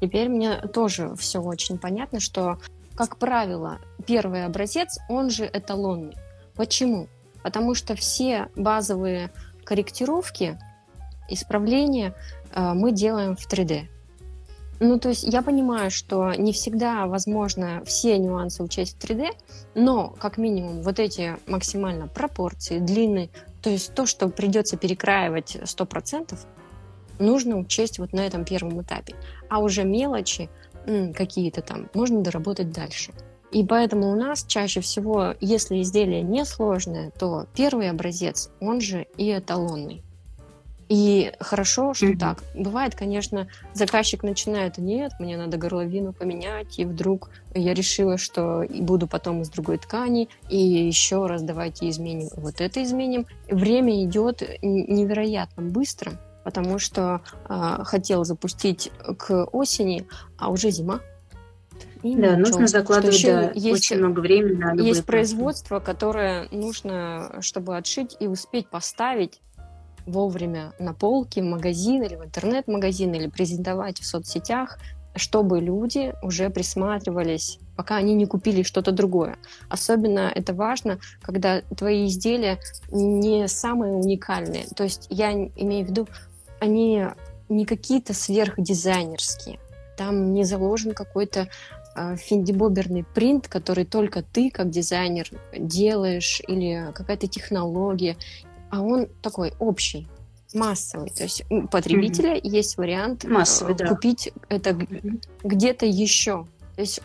Теперь 0.00 0.28
мне 0.28 0.56
тоже 0.56 1.14
все 1.16 1.40
очень 1.40 1.78
понятно, 1.78 2.20
что, 2.20 2.58
как 2.94 3.18
правило, 3.18 3.78
первый 4.06 4.44
образец, 4.44 4.98
он 5.08 5.30
же 5.30 5.48
эталонный. 5.52 6.16
Почему? 6.54 7.08
Потому 7.42 7.74
что 7.74 7.94
все 7.94 8.48
базовые 8.56 9.30
корректировки, 9.64 10.58
исправления 11.28 12.14
э, 12.52 12.72
мы 12.74 12.92
делаем 12.92 13.36
в 13.36 13.46
3D. 13.50 13.88
Ну, 14.84 14.98
то 14.98 15.10
есть 15.10 15.22
я 15.22 15.42
понимаю, 15.42 15.92
что 15.92 16.32
не 16.32 16.52
всегда 16.52 17.06
возможно 17.06 17.84
все 17.86 18.18
нюансы 18.18 18.64
учесть 18.64 18.96
в 18.98 19.04
3D, 19.04 19.28
но 19.76 20.08
как 20.18 20.38
минимум 20.38 20.82
вот 20.82 20.98
эти 20.98 21.36
максимально 21.46 22.08
пропорции, 22.08 22.80
длины, 22.80 23.30
то 23.62 23.70
есть 23.70 23.94
то, 23.94 24.06
что 24.06 24.28
придется 24.28 24.76
перекраивать 24.76 25.54
100%, 25.54 26.36
нужно 27.20 27.58
учесть 27.58 28.00
вот 28.00 28.12
на 28.12 28.26
этом 28.26 28.44
первом 28.44 28.82
этапе. 28.82 29.14
А 29.48 29.60
уже 29.60 29.84
мелочи 29.84 30.50
какие-то 31.14 31.62
там 31.62 31.88
можно 31.94 32.20
доработать 32.20 32.72
дальше. 32.72 33.12
И 33.52 33.64
поэтому 33.64 34.10
у 34.10 34.16
нас 34.16 34.44
чаще 34.44 34.80
всего, 34.80 35.36
если 35.40 35.80
изделие 35.80 36.22
несложное, 36.22 37.12
то 37.12 37.46
первый 37.54 37.88
образец, 37.88 38.50
он 38.60 38.80
же 38.80 39.06
и 39.16 39.30
эталонный. 39.30 40.02
И 40.92 41.32
хорошо, 41.40 41.94
что 41.94 42.08
mm-hmm. 42.08 42.18
так. 42.18 42.42
Бывает, 42.54 42.94
конечно, 42.94 43.48
заказчик 43.72 44.22
начинает, 44.22 44.76
нет, 44.76 45.12
мне 45.20 45.38
надо 45.38 45.56
горловину 45.56 46.12
поменять, 46.12 46.78
и 46.78 46.84
вдруг 46.84 47.30
я 47.54 47.72
решила, 47.72 48.18
что 48.18 48.66
буду 48.68 49.06
потом 49.06 49.40
из 49.40 49.48
другой 49.48 49.78
ткани, 49.78 50.28
и 50.50 50.58
еще 50.58 51.24
раз 51.28 51.40
давайте 51.40 51.88
изменим. 51.88 52.28
Вот 52.36 52.60
это 52.60 52.82
изменим. 52.82 53.24
Время 53.48 54.04
идет 54.04 54.42
невероятно 54.60 55.62
быстро, 55.62 56.12
потому 56.44 56.78
что 56.78 57.22
э, 57.48 57.84
хотел 57.84 58.26
запустить 58.26 58.92
к 59.16 59.46
осени, 59.46 60.06
а 60.36 60.50
уже 60.50 60.70
зима. 60.70 61.00
И 62.02 62.16
да, 62.16 62.36
ничего. 62.36 62.48
нужно 62.50 62.66
закладывать 62.66 63.22
да, 63.24 63.50
есть, 63.54 63.92
очень 63.92 63.96
много 63.96 64.20
времени 64.20 64.56
на 64.56 64.74
Есть 64.74 65.06
производство, 65.06 65.80
которое 65.80 66.48
нужно, 66.50 67.38
чтобы 67.40 67.78
отшить 67.78 68.14
и 68.20 68.26
успеть 68.26 68.68
поставить 68.68 69.40
вовремя 70.06 70.72
на 70.78 70.94
полке, 70.94 71.42
в 71.42 71.44
магазин 71.44 72.02
или 72.02 72.16
в 72.16 72.24
интернет-магазин, 72.24 73.12
или 73.14 73.28
презентовать 73.28 74.00
в 74.00 74.06
соцсетях, 74.06 74.78
чтобы 75.14 75.60
люди 75.60 76.14
уже 76.22 76.48
присматривались, 76.50 77.58
пока 77.76 77.96
они 77.96 78.14
не 78.14 78.26
купили 78.26 78.62
что-то 78.62 78.92
другое. 78.92 79.36
Особенно 79.68 80.32
это 80.34 80.54
важно, 80.54 80.98
когда 81.20 81.60
твои 81.76 82.06
изделия 82.06 82.58
не 82.90 83.46
самые 83.48 83.94
уникальные. 83.94 84.66
То 84.74 84.84
есть 84.84 85.06
я 85.10 85.32
имею 85.32 85.86
в 85.86 85.90
виду, 85.90 86.08
они 86.60 87.06
не 87.48 87.66
какие-то 87.66 88.14
сверхдизайнерские. 88.14 89.58
Там 89.96 90.32
не 90.32 90.44
заложен 90.44 90.94
какой-то 90.94 91.48
э, 91.94 92.16
финдибоберный 92.16 93.04
принт, 93.04 93.48
который 93.48 93.84
только 93.84 94.22
ты 94.22 94.50
как 94.50 94.70
дизайнер 94.70 95.28
делаешь, 95.56 96.40
или 96.48 96.90
какая-то 96.94 97.26
технология, 97.26 98.16
а 98.72 98.80
он 98.80 99.06
такой 99.20 99.52
общий, 99.58 100.08
массовый. 100.54 101.10
То 101.10 101.24
есть 101.24 101.44
у 101.50 101.68
потребителя 101.68 102.36
mm-hmm. 102.36 102.48
есть 102.48 102.78
вариант 102.78 103.24
Массовый, 103.24 103.74
да. 103.74 103.86
купить 103.86 104.32
это 104.48 104.70
mm-hmm. 104.70 105.22
где-то 105.44 105.84
еще. 105.84 106.46
То 106.74 106.80
есть 106.80 107.02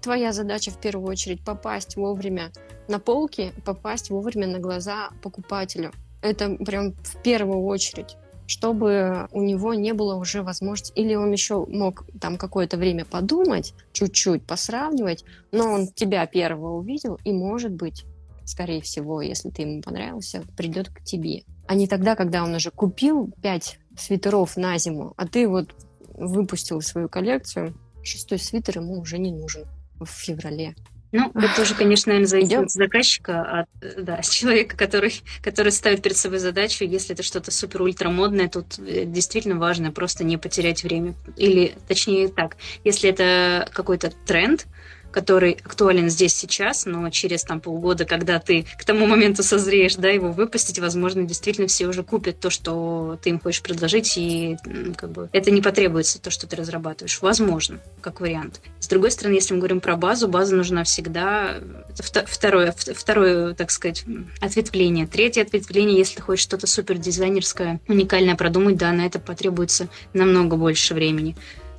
твоя 0.00 0.32
задача 0.32 0.70
в 0.70 0.78
первую 0.78 1.08
очередь 1.08 1.44
попасть 1.44 1.96
вовремя 1.96 2.52
на 2.86 3.00
полки, 3.00 3.52
попасть 3.64 4.10
вовремя 4.10 4.46
на 4.46 4.60
глаза 4.60 5.10
покупателю. 5.20 5.90
Это 6.22 6.50
прям 6.54 6.92
в 6.92 7.20
первую 7.22 7.64
очередь 7.64 8.16
чтобы 8.48 9.28
у 9.30 9.42
него 9.42 9.74
не 9.74 9.92
было 9.92 10.14
уже 10.14 10.42
возможности, 10.42 10.98
или 10.98 11.14
он 11.14 11.30
еще 11.30 11.66
мог 11.66 12.06
там 12.18 12.38
какое-то 12.38 12.78
время 12.78 13.04
подумать, 13.04 13.74
чуть-чуть 13.92 14.42
посравнивать, 14.46 15.22
но 15.52 15.70
он 15.70 15.88
тебя 15.88 16.24
первого 16.24 16.78
увидел, 16.78 17.20
и, 17.24 17.30
может 17.30 17.72
быть, 17.72 18.06
скорее 18.48 18.80
всего, 18.80 19.20
если 19.20 19.50
ты 19.50 19.62
ему 19.62 19.82
понравился, 19.82 20.42
придет 20.56 20.88
к 20.88 21.02
тебе. 21.02 21.44
А 21.66 21.74
не 21.74 21.86
тогда, 21.86 22.16
когда 22.16 22.42
он 22.42 22.54
уже 22.54 22.70
купил 22.70 23.30
пять 23.42 23.78
свитеров 23.96 24.56
на 24.56 24.78
зиму, 24.78 25.12
а 25.16 25.26
ты 25.26 25.46
вот 25.46 25.74
выпустил 26.14 26.80
свою 26.80 27.08
коллекцию, 27.08 27.74
шестой 28.02 28.38
свитер 28.38 28.78
ему 28.78 29.00
уже 29.00 29.18
не 29.18 29.32
нужен 29.32 29.64
в 30.00 30.06
феврале. 30.06 30.74
Ну, 31.10 31.30
это 31.34 31.56
тоже, 31.56 31.74
конечно, 31.74 32.10
наверное, 32.10 32.28
зависит 32.28 32.50
Идем? 32.50 32.62
от 32.64 32.70
заказчика, 32.70 33.42
от 33.60 34.04
да, 34.04 34.20
человека, 34.22 34.76
который, 34.76 35.14
который 35.42 35.72
ставит 35.72 36.02
перед 36.02 36.16
собой 36.16 36.38
задачу. 36.38 36.84
Если 36.84 37.14
это 37.14 37.22
что-то 37.22 37.50
супер 37.50 37.82
ультрамодное, 37.82 38.48
тут 38.48 38.78
э, 38.78 39.04
действительно 39.06 39.58
важно 39.58 39.90
просто 39.90 40.24
не 40.24 40.36
потерять 40.36 40.82
время. 40.82 41.14
Или, 41.36 41.74
точнее 41.86 42.28
так, 42.28 42.56
если 42.84 43.08
это 43.08 43.68
какой-то 43.72 44.12
тренд, 44.26 44.66
который 45.10 45.58
актуален 45.64 46.10
здесь 46.10 46.34
сейчас, 46.34 46.86
но 46.86 47.08
через 47.10 47.42
там 47.44 47.60
полгода, 47.60 48.04
когда 48.04 48.38
ты 48.38 48.66
к 48.78 48.84
тому 48.84 49.06
моменту 49.06 49.42
созреешь, 49.42 49.96
да, 49.96 50.08
его 50.08 50.32
выпустить, 50.32 50.78
возможно, 50.78 51.22
действительно 51.22 51.66
все 51.66 51.86
уже 51.86 52.02
купят 52.02 52.40
то, 52.40 52.50
что 52.50 53.18
ты 53.22 53.30
им 53.30 53.40
хочешь 53.40 53.62
предложить, 53.62 54.14
и 54.16 54.56
как 54.96 55.10
бы 55.10 55.28
это 55.32 55.50
не 55.50 55.62
потребуется, 55.62 56.20
то, 56.20 56.30
что 56.30 56.46
ты 56.46 56.56
разрабатываешь. 56.56 57.20
Возможно, 57.22 57.80
как 58.00 58.20
вариант. 58.20 58.60
С 58.80 58.88
другой 58.88 59.10
стороны, 59.10 59.34
если 59.34 59.54
мы 59.54 59.60
говорим 59.60 59.80
про 59.80 59.96
базу, 59.96 60.28
база 60.28 60.54
нужна 60.54 60.84
всегда. 60.84 61.56
Это 61.90 62.24
второе, 62.26 62.74
второе, 62.76 63.54
так 63.54 63.70
сказать, 63.70 64.04
ответвление. 64.40 65.06
Третье 65.06 65.42
ответвление, 65.42 65.98
если 65.98 66.16
ты 66.16 66.22
хочешь 66.22 66.44
что-то 66.44 66.66
супер 66.66 66.98
дизайнерское, 66.98 67.80
уникальное 67.88 68.36
продумать, 68.36 68.76
да, 68.76 68.92
на 68.92 69.06
это 69.06 69.18
потребуется 69.18 69.88
намного 70.12 70.56
больше 70.56 70.94
времени. 70.94 71.36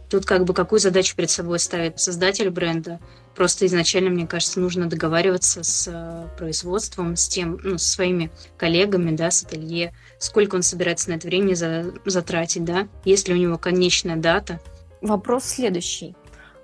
Тут 0.09 0.25
как 0.25 0.43
бы 0.45 0.53
какую 0.53 0.79
задачу 0.79 1.15
перед 1.15 1.29
собой 1.29 1.59
ставит 1.59 1.99
создатель 1.99 2.49
бренда. 2.49 2.99
Просто 3.35 3.65
изначально, 3.65 4.09
мне 4.09 4.27
кажется, 4.27 4.59
нужно 4.59 4.87
договариваться 4.87 5.63
с 5.63 5.87
э, 5.87 6.27
производством, 6.37 7.15
с 7.15 7.27
тем, 7.27 7.59
ну, 7.63 7.77
со 7.77 7.91
своими 7.91 8.31
коллегами, 8.57 9.15
да, 9.15 9.31
с 9.31 9.43
ателье, 9.43 9.93
сколько 10.17 10.55
он 10.55 10.63
собирается 10.63 11.09
на 11.09 11.15
это 11.15 11.27
время 11.27 11.53
за, 11.53 11.93
затратить, 12.05 12.65
да, 12.65 12.87
есть 13.05 13.27
ли 13.27 13.33
у 13.33 13.37
него 13.37 13.57
конечная 13.57 14.17
дата. 14.17 14.59
Вопрос 15.01 15.45
следующий. 15.45 16.15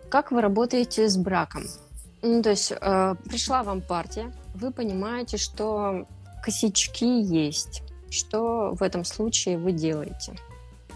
Как 0.10 0.32
вы 0.32 0.41
работаете 0.41 1.08
с 1.08 1.15
браком? 1.15 1.63
Ну, 2.21 2.41
то 2.41 2.49
есть 2.49 2.71
э, 2.71 3.15
пришла 3.30 3.63
вам 3.63 3.82
партия, 3.82 4.34
вы 4.54 4.71
понимаете, 4.71 5.38
что 5.38 6.08
косячки 6.43 7.21
есть. 7.21 7.84
Что 8.10 8.73
в 8.73 8.84
этом 8.84 9.04
случае 9.04 9.58
вы 9.58 9.71
делаете? 9.71 10.36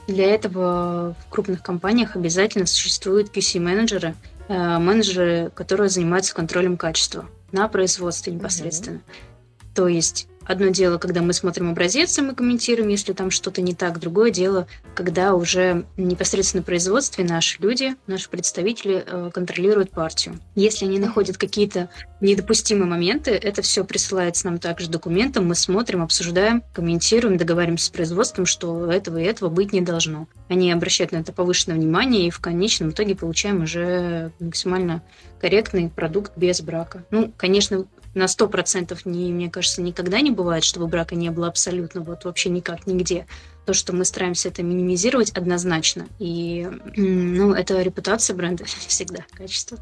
Для 0.08 0.26
этого 0.34 1.16
в 1.20 1.30
крупных 1.30 1.62
компаниях 1.62 2.16
обязательно 2.16 2.66
существуют 2.66 3.36
QC-менеджеры, 3.36 4.16
менеджеры, 4.50 5.52
которые 5.54 5.90
занимаются 5.90 6.34
контролем 6.34 6.76
качества 6.76 7.26
на 7.52 7.68
производстве 7.68 8.34
непосредственно. 8.34 8.98
Mm-hmm. 8.98 9.76
То 9.76 9.88
есть 9.88 10.28
Одно 10.50 10.70
дело, 10.70 10.98
когда 10.98 11.22
мы 11.22 11.34
смотрим 11.34 11.70
образец, 11.70 12.18
и 12.18 12.24
мы 12.24 12.34
комментируем, 12.34 12.90
если 12.90 13.14
там 13.14 13.30
что-то 13.30 13.62
не 13.62 13.76
так. 13.76 14.00
Другое 14.00 14.32
дело, 14.32 14.66
когда 14.96 15.36
уже 15.36 15.86
непосредственно 15.96 16.64
в 16.64 16.66
производстве 16.66 17.24
наши 17.24 17.62
люди, 17.62 17.96
наши 18.08 18.28
представители 18.28 19.04
э, 19.06 19.30
контролируют 19.32 19.92
партию. 19.92 20.40
Если 20.56 20.86
они 20.86 20.98
находят 20.98 21.38
какие-то 21.38 21.92
недопустимые 22.20 22.88
моменты, 22.88 23.30
это 23.30 23.62
все 23.62 23.84
присылается 23.84 24.48
нам 24.48 24.58
также 24.58 24.90
документом, 24.90 25.46
мы 25.46 25.54
смотрим, 25.54 26.02
обсуждаем, 26.02 26.64
комментируем, 26.74 27.38
договариваемся 27.38 27.86
с 27.86 27.90
производством, 27.92 28.48
что 28.48 28.92
этого 28.92 29.20
и 29.20 29.26
этого 29.26 29.50
быть 29.50 29.72
не 29.72 29.82
должно. 29.82 30.28
Они 30.48 30.72
обращают 30.72 31.12
на 31.12 31.18
это 31.18 31.32
повышенное 31.32 31.78
внимание, 31.78 32.26
и 32.26 32.32
в 32.32 32.40
конечном 32.40 32.90
итоге 32.90 33.14
получаем 33.14 33.62
уже 33.62 34.32
максимально 34.40 35.04
корректный 35.40 35.90
продукт 35.90 36.32
без 36.36 36.60
брака. 36.62 37.06
Ну, 37.12 37.32
конечно, 37.38 37.86
на 38.14 38.28
сто 38.28 38.48
процентов, 38.48 39.06
не, 39.06 39.32
мне 39.32 39.50
кажется, 39.50 39.82
никогда 39.82 40.22
не 40.22 40.32
бывает, 40.32 40.64
чтобы 40.64 40.88
брака 40.88 41.16
не 41.16 41.30
было 41.30 41.48
абсолютно, 41.48 42.02
вот 42.02 42.26
вообще 42.26 42.50
никак, 42.50 42.88
нигде. 42.88 43.28
То, 43.66 43.74
что 43.74 43.94
мы 43.94 44.04
стараемся 44.06 44.50
это 44.50 44.64
минимизировать 44.64 45.32
однозначно. 45.32 46.08
И, 46.18 46.68
ну, 46.96 47.54
это 47.54 47.82
репутация 47.82 48.36
бренда 48.36 48.66
всегда, 48.88 49.26
качество. 49.34 49.78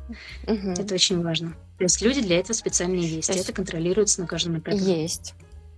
Угу. 0.46 0.72
Это 0.78 0.94
очень 0.94 1.22
важно. 1.24 1.56
То 1.78 1.84
есть 1.84 2.02
люди 2.02 2.22
для 2.22 2.40
этого 2.40 2.54
специально 2.54 2.96
есть, 2.96 3.30
есть... 3.30 3.42
это 3.42 3.54
контролируется 3.54 4.22
на 4.22 4.28
каждом 4.28 4.60
этапе. 4.60 4.78
Есть. 4.78 5.36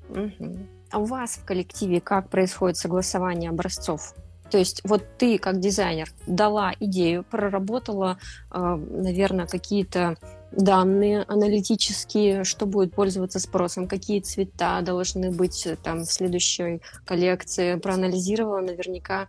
Угу. 0.10 0.58
А 0.92 0.98
у 0.98 1.06
вас 1.06 1.38
в 1.38 1.46
коллективе 1.46 2.02
как 2.02 2.30
происходит 2.30 2.78
согласование 2.78 3.52
образцов? 3.52 4.16
То 4.50 4.58
есть 4.58 4.82
вот 4.84 5.04
ты 5.18 5.38
как 5.38 5.60
дизайнер 5.60 6.10
дала 6.26 6.74
идею, 6.80 7.24
проработала, 7.24 8.18
э, 8.52 8.58
наверное, 8.58 9.46
какие-то 9.46 10.18
данные 10.52 11.24
аналитические, 11.28 12.44
что 12.44 12.66
будет 12.66 12.94
пользоваться 12.94 13.40
спросом, 13.40 13.88
какие 13.88 14.20
цвета 14.20 14.82
должны 14.82 15.32
быть 15.32 15.66
э, 15.66 15.76
там 15.76 16.02
в 16.02 16.12
следующей 16.12 16.82
коллекции, 17.06 17.76
проанализировала 17.76 18.62
наверняка 18.62 19.28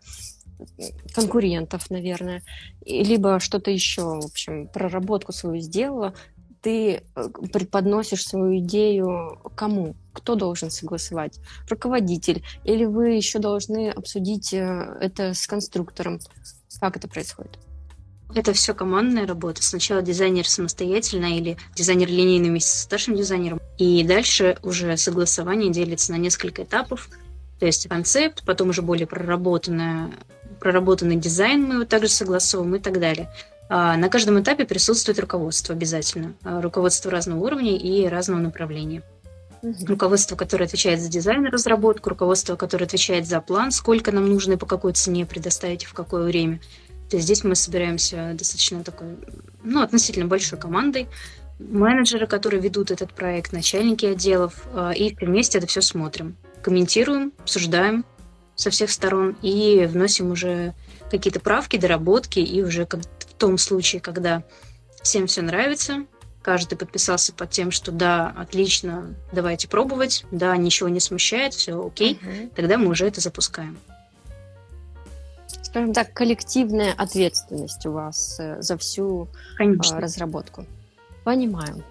конкурентов, 1.15 1.91
наверное, 1.91 2.43
либо 2.85 3.41
что-то 3.41 3.71
еще, 3.71 4.03
в 4.03 4.27
общем, 4.27 4.69
проработку 4.69 5.33
свою 5.33 5.61
сделала, 5.61 6.15
ты 6.61 7.03
э, 7.15 7.29
преподносишь 7.53 8.27
свою 8.27 8.59
идею 8.59 9.39
кому? 9.55 9.95
Кто 10.13 10.35
должен 10.35 10.71
согласовать? 10.71 11.39
Руководитель? 11.69 12.43
Или 12.65 12.85
вы 12.85 13.11
еще 13.11 13.39
должны 13.39 13.91
обсудить 13.91 14.53
э, 14.53 14.97
это 15.01 15.35
с 15.35 15.47
конструктором? 15.47 16.21
Как 16.81 16.97
это 16.97 17.09
происходит? 17.09 17.59
Это 18.35 18.53
все 18.53 18.75
командная 18.75 19.27
работа. 19.27 19.63
Сначала 19.63 20.03
дизайнер 20.03 20.49
самостоятельно 20.49 21.37
или 21.37 21.57
дизайнер 21.75 22.09
линейный 22.09 22.49
вместе 22.49 22.71
с 22.71 22.83
старшим 22.83 23.17
дизайнером. 23.17 23.61
И 23.79 24.05
дальше 24.05 24.57
уже 24.63 24.97
согласование 24.97 25.71
делится 25.71 26.13
на 26.13 26.17
несколько 26.17 26.63
этапов. 26.63 27.09
То 27.59 27.67
есть 27.67 27.89
концепт, 27.89 28.43
потом 28.47 28.71
уже 28.71 28.83
более 28.83 29.07
проработанная, 29.07 30.11
проработанный 30.61 31.17
дизайн 31.17 31.65
мы 31.65 31.75
его 31.75 31.85
также 31.85 32.09
согласовываем 32.09 32.77
и 32.77 32.79
так 32.79 33.01
далее. 33.01 33.31
А, 33.69 33.97
на 33.97 34.09
каждом 34.09 34.41
этапе 34.41 34.65
присутствует 34.65 35.19
руководство 35.19 35.75
обязательно. 35.75 36.35
А, 36.43 36.61
руководство 36.61 37.11
разного 37.11 37.41
уровня 37.41 37.77
и 37.77 38.07
разного 38.07 38.41
направления. 38.41 39.03
Угу. 39.63 39.87
Руководство, 39.87 40.37
которое 40.37 40.65
отвечает 40.65 41.03
за 41.03 41.11
дизайн 41.11 41.45
и 41.45 41.51
разработку, 41.51 42.11
руководство, 42.11 42.57
которое 42.57 42.87
отвечает 42.87 43.27
за 43.27 43.41
план, 43.41 43.73
сколько 43.73 44.11
нам 44.11 44.27
нужно 44.29 44.55
и 44.55 44.57
по 44.57 44.65
какой 44.65 44.95
цене 44.95 45.27
предоставить 45.27 45.83
и 45.83 45.87
в 45.87 45.93
какое 45.93 46.23
время– 46.25 46.61
то 47.11 47.17
есть 47.17 47.27
здесь 47.27 47.43
мы 47.43 47.57
собираемся 47.57 48.35
достаточно 48.35 48.85
такой, 48.85 49.17
ну, 49.65 49.83
относительно 49.83 50.27
большой 50.27 50.59
командой, 50.59 51.09
менеджеры, 51.59 52.29
которые 52.29 52.63
ведут 52.63 52.93
этот 52.93 53.13
проект, 53.13 53.53
начальники 53.53 54.07
отделов, 54.07 54.65
а, 54.73 54.93
и 54.93 55.15
вместе 55.21 55.59
это 55.59 55.67
все 55.67 55.83
смотрим. 55.83 56.37
Комментируем, 56.63 57.33
обсуждаем 57.39 58.05
со 58.55 58.71
всех 58.71 58.93
сторон 58.93 59.37
и 59.43 59.87
вносим 59.91 60.31
уже 60.31 60.73
какие-то 61.11 61.41
правки, 61.41 61.77
доработки, 61.77 62.39
и 62.39 62.63
уже 62.63 62.87
в 62.87 63.35
том 63.39 63.59
случае, 63.59 64.01
когда 64.01 64.45
всем 65.03 65.27
все 65.27 65.43
нравится, 65.43 66.05
каждый 66.43 66.77
подписался 66.77 67.33
под 67.33 67.51
тем, 67.51 67.73
что 67.73 67.91
да, 67.91 68.33
отлично, 68.37 69.17
давайте 69.33 69.67
пробовать, 69.67 70.25
да, 70.31 70.57
ничего 70.57 70.89
не 70.89 71.01
смущает, 71.01 71.55
все 71.55 71.85
окей, 71.85 72.21
угу. 72.23 72.51
тогда 72.55 72.79
мы 72.79 72.87
уже 72.89 73.09
это 73.09 73.21
запускаем 73.21 73.79
скажем 75.71 75.93
так, 75.93 76.13
коллективная 76.13 76.93
ответственность 76.93 77.87
у 77.87 77.93
вас 77.93 78.41
э, 78.41 78.61
за 78.61 78.77
всю 78.77 79.29
Конечно. 79.57 80.01
разработку. 80.01 80.67
Понимаю. 81.23 81.85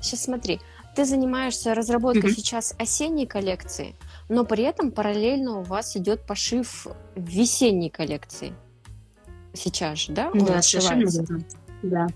Сейчас 0.00 0.22
смотри, 0.22 0.60
ты 0.94 1.04
занимаешься 1.04 1.74
разработкой 1.74 2.30
угу. 2.30 2.36
сейчас 2.36 2.74
осенней 2.78 3.26
коллекции, 3.26 3.94
но 4.30 4.46
при 4.46 4.64
этом 4.64 4.90
параллельно 4.90 5.58
у 5.58 5.62
вас 5.62 5.96
идет 5.98 6.22
пошив 6.22 6.86
весенней 7.14 7.90
коллекции. 7.90 8.54
Сейчас 9.52 9.98
же, 9.98 10.12
да? 10.12 10.30
Да, 10.32 10.62
совершенно 10.62 11.04
верно. 11.04 11.44
Да. 11.82 12.06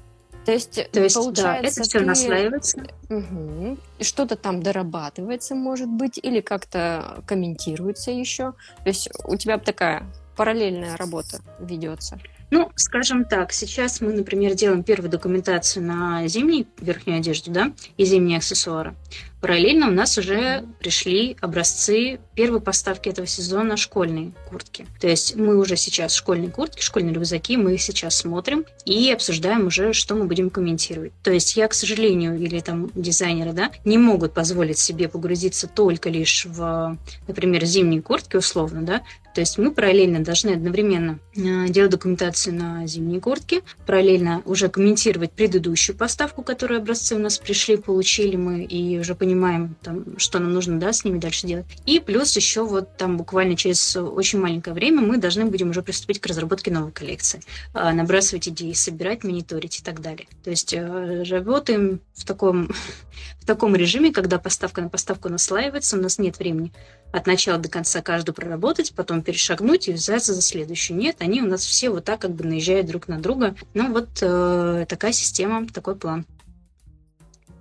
То 0.46 0.53
есть, 0.53 0.90
То 0.90 1.03
есть 1.03 1.16
получается, 1.16 1.42
да, 1.42 1.68
это 1.68 1.83
все 1.83 1.98
ты... 1.98 2.05
наслаивается. 2.07 2.87
Угу. 3.11 3.76
Что-то 4.00 4.37
там 4.37 4.62
дорабатывается, 4.62 5.55
может 5.55 5.88
быть, 5.88 6.18
или 6.22 6.40
как-то 6.40 7.22
комментируется 7.26 8.11
еще. 8.11 8.53
То 8.83 8.87
есть 8.87 9.11
у 9.24 9.37
тебя 9.37 9.59
такая 9.59 10.07
параллельная 10.36 10.96
работа 10.96 11.40
ведется? 11.58 12.18
Ну, 12.50 12.72
скажем 12.74 13.24
так, 13.24 13.52
сейчас 13.52 14.00
мы, 14.00 14.12
например, 14.12 14.54
делаем 14.54 14.82
первую 14.82 15.08
документацию 15.08 15.84
на 15.84 16.26
зимней 16.26 16.66
верхнюю 16.80 17.18
одежду, 17.18 17.52
да, 17.52 17.72
и 17.96 18.04
зимние 18.04 18.38
аксессуары. 18.38 18.94
Параллельно 19.40 19.88
у 19.88 19.90
нас 19.90 20.18
уже 20.18 20.64
пришли 20.79 21.37
образцы 21.40 22.20
первой 22.35 22.61
поставки 22.61 23.09
этого 23.09 23.26
сезона 23.26 23.76
школьной 23.76 24.33
куртки. 24.48 24.87
То 25.00 25.09
есть 25.09 25.37
мы 25.37 25.57
уже 25.57 25.76
сейчас 25.76 26.14
школьные 26.14 26.50
куртки, 26.50 26.83
школьные 26.83 27.14
рюкзаки, 27.14 27.57
мы 27.57 27.74
их 27.74 27.83
сейчас 27.83 28.16
смотрим 28.16 28.64
и 28.85 29.11
обсуждаем 29.11 29.66
уже, 29.66 29.92
что 29.92 30.14
мы 30.14 30.24
будем 30.24 30.50
комментировать. 30.50 31.12
То 31.22 31.33
есть 31.33 31.57
я, 31.57 31.68
к 31.68 31.74
сожалению, 31.74 32.38
или 32.38 32.61
там 32.61 32.90
дизайнеры, 32.94 33.53
да, 33.53 33.70
не 33.85 33.98
могут 33.98 34.35
позволить 34.35 34.79
себе 34.79 35.09
погрузиться 35.09 35.66
только 35.66 36.11
лишь 36.11 36.46
в, 36.46 36.98
например, 37.26 37.64
зимние 37.64 38.03
куртки 38.03 38.37
условно, 38.37 38.83
да, 38.83 39.03
то 39.35 39.40
есть 39.40 39.59
мы 39.59 39.70
параллельно 39.70 40.20
должны 40.20 40.50
одновременно 40.50 41.18
э, 41.37 41.68
делать 41.68 41.92
документацию 41.92 42.55
на 42.55 42.87
зимние 42.87 43.20
куртки, 43.20 43.62
параллельно 43.87 44.42
уже 44.44 44.68
комментировать 44.68 45.33
предыдущую 45.33 45.96
поставку, 45.96 46.42
которую 46.42 46.81
образцы 46.81 47.14
у 47.14 47.18
нас 47.18 47.38
пришли, 47.38 47.76
получили 47.76 48.37
мы 48.37 48.64
и 48.64 48.98
уже 48.98 49.14
понимаем, 49.14 49.29
понимаем, 49.30 49.76
там, 49.82 50.18
что 50.18 50.40
нам 50.40 50.52
нужно 50.52 50.80
да, 50.80 50.92
с 50.92 51.04
ними 51.04 51.18
дальше 51.18 51.46
делать. 51.46 51.66
И 51.86 52.00
плюс 52.00 52.34
еще 52.34 52.64
вот 52.64 52.96
там 52.96 53.16
буквально 53.16 53.56
через 53.56 53.96
очень 53.96 54.40
маленькое 54.40 54.74
время 54.74 55.02
мы 55.02 55.18
должны 55.18 55.44
будем 55.44 55.70
уже 55.70 55.82
приступить 55.82 56.20
к 56.20 56.26
разработке 56.26 56.72
новой 56.72 56.90
коллекции, 56.90 57.40
а, 57.72 57.92
набрасывать 57.92 58.48
идеи, 58.48 58.72
собирать, 58.72 59.22
мониторить 59.22 59.78
и 59.78 59.82
так 59.82 60.00
далее. 60.00 60.26
То 60.42 60.50
есть 60.50 60.74
э, 60.74 61.22
работаем 61.22 62.00
в 62.14 62.24
таком, 62.24 62.70
в 63.40 63.46
таком 63.46 63.76
режиме, 63.76 64.12
когда 64.12 64.38
поставка 64.38 64.82
на 64.82 64.88
поставку 64.88 65.28
наслаивается, 65.28 65.96
у 65.96 66.00
нас 66.00 66.18
нет 66.18 66.38
времени 66.38 66.72
от 67.12 67.26
начала 67.26 67.58
до 67.58 67.68
конца 67.68 68.02
каждую 68.02 68.34
проработать, 68.34 68.92
потом 68.94 69.22
перешагнуть 69.22 69.88
и 69.88 69.92
взяться 69.92 70.34
за 70.34 70.42
следующую. 70.42 70.96
Нет, 70.96 71.16
они 71.20 71.40
у 71.40 71.46
нас 71.46 71.64
все 71.64 71.90
вот 71.90 72.04
так 72.04 72.20
как 72.20 72.32
бы 72.32 72.44
наезжают 72.44 72.86
друг 72.86 73.08
на 73.08 73.20
друга. 73.20 73.54
Ну 73.74 73.92
вот 73.92 74.08
э, 74.22 74.86
такая 74.88 75.12
система, 75.12 75.66
такой 75.68 75.96
план. 75.96 76.26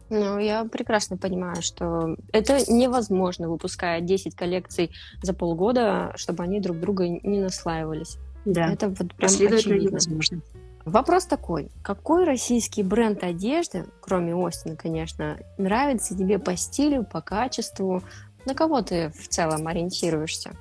Ну, 0.10 0.40
я 0.40 0.66
прекрасно 0.66 1.18
понимаю, 1.18 1.62
что 1.62 2.16
это 2.32 2.60
невозможно, 2.72 3.48
выпуская 3.48 4.02
10 4.02 4.36
коллекций 4.36 4.92
за 5.22 5.34
полгода, 5.34 6.14
чтобы 6.16 6.44
они 6.44 6.60
друг 6.60 6.80
друга 6.80 7.08
не 7.08 7.40
наслаивались. 7.40 8.18
Да, 8.46 8.72
это 8.72 8.90
вот 8.90 9.14
прям 9.14 9.32
очевидно. 9.32 9.74
невозможно. 9.74 10.42
Вопрос 10.86 11.26
такой. 11.26 11.70
Какой 11.84 12.24
российский 12.24 12.82
бренд 12.82 13.24
одежды, 13.24 13.86
кроме 14.02 14.34
Остина, 14.34 14.76
конечно, 14.76 15.38
нравится 15.58 16.18
тебе 16.18 16.40
по 16.40 16.56
стилю, 16.56 17.04
по 17.04 17.22
качеству? 17.22 18.02
На 18.46 18.56
кого 18.56 18.82
ты 18.82 19.10
в 19.10 19.28
целом 19.28 19.68
ориентируешься? 19.68 20.52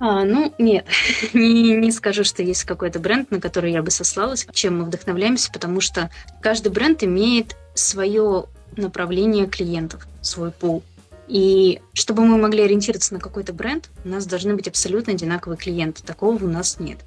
А, 0.00 0.24
ну, 0.24 0.52
нет, 0.58 0.86
не, 1.32 1.76
не 1.76 1.90
скажу, 1.90 2.22
что 2.24 2.42
есть 2.42 2.64
какой-то 2.64 3.00
бренд, 3.00 3.30
на 3.30 3.40
который 3.40 3.72
я 3.72 3.82
бы 3.82 3.90
сослалась, 3.90 4.46
чем 4.52 4.78
мы 4.78 4.84
вдохновляемся, 4.84 5.50
потому 5.52 5.80
что 5.80 6.08
каждый 6.40 6.70
бренд 6.70 7.02
имеет 7.02 7.56
свое 7.78 8.46
направление 8.76 9.46
клиентов, 9.46 10.06
свой 10.20 10.50
пул. 10.50 10.82
И 11.26 11.80
чтобы 11.92 12.24
мы 12.24 12.38
могли 12.38 12.62
ориентироваться 12.62 13.14
на 13.14 13.20
какой-то 13.20 13.52
бренд, 13.52 13.90
у 14.04 14.08
нас 14.08 14.26
должны 14.26 14.54
быть 14.54 14.68
абсолютно 14.68 15.12
одинаковые 15.12 15.58
клиенты. 15.58 16.02
Такого 16.02 16.42
у 16.42 16.48
нас 16.48 16.80
нет. 16.80 16.98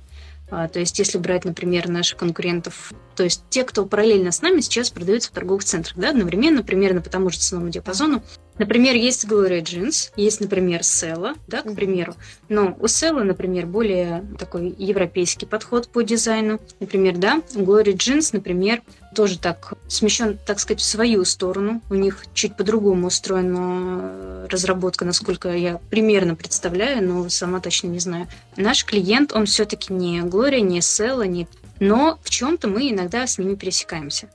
А, 0.51 0.67
то 0.67 0.79
есть, 0.79 0.99
если 0.99 1.17
брать, 1.17 1.45
например, 1.45 1.87
наших 1.87 2.19
конкурентов, 2.19 2.91
то 3.15 3.23
есть 3.23 3.43
те, 3.49 3.63
кто 3.63 3.85
параллельно 3.85 4.31
с 4.31 4.41
нами 4.41 4.59
сейчас 4.59 4.89
продаются 4.89 5.29
в 5.29 5.33
торговых 5.33 5.63
центрах, 5.63 5.97
да, 5.97 6.09
одновременно, 6.09 6.61
примерно 6.61 7.01
по 7.01 7.09
тому 7.09 7.29
же 7.29 7.39
ценовому 7.39 7.71
диапазону, 7.71 8.21
Например, 8.61 8.93
есть 8.93 9.25
Glory 9.25 9.63
Jeans, 9.63 10.11
есть, 10.15 10.39
например, 10.39 10.81
Sella, 10.81 11.35
да, 11.47 11.63
к 11.63 11.73
примеру. 11.73 12.13
Но 12.47 12.77
у 12.79 12.85
Sella, 12.85 13.23
например, 13.23 13.65
более 13.65 14.23
такой 14.37 14.75
европейский 14.77 15.47
подход 15.47 15.87
по 15.87 16.03
дизайну. 16.03 16.59
Например, 16.79 17.17
да, 17.17 17.41
Glory 17.55 17.93
Jeans, 17.95 18.29
например, 18.33 18.83
тоже 19.13 19.37
так 19.37 19.73
смещен, 19.87 20.37
так 20.45 20.59
сказать, 20.59 20.81
в 20.81 20.85
свою 20.85 21.25
сторону. 21.25 21.81
У 21.89 21.95
них 21.95 22.25
чуть 22.33 22.55
по-другому 22.55 23.07
устроена 23.07 24.47
разработка, 24.49 25.05
насколько 25.05 25.49
я 25.49 25.79
примерно 25.89 26.35
представляю, 26.35 27.07
но 27.07 27.29
сама 27.29 27.59
точно 27.59 27.87
не 27.87 27.99
знаю. 27.99 28.27
Наш 28.55 28.85
клиент, 28.85 29.33
он 29.33 29.45
все-таки 29.45 29.93
не 29.93 30.19
Glory, 30.21 30.61
не 30.61 30.79
Sella, 30.79 31.27
не... 31.27 31.47
но 31.79 32.19
в 32.23 32.29
чем-то 32.29 32.67
мы 32.67 32.89
иногда 32.91 33.27
с 33.27 33.37
ними 33.37 33.55
пересекаемся. 33.55 34.29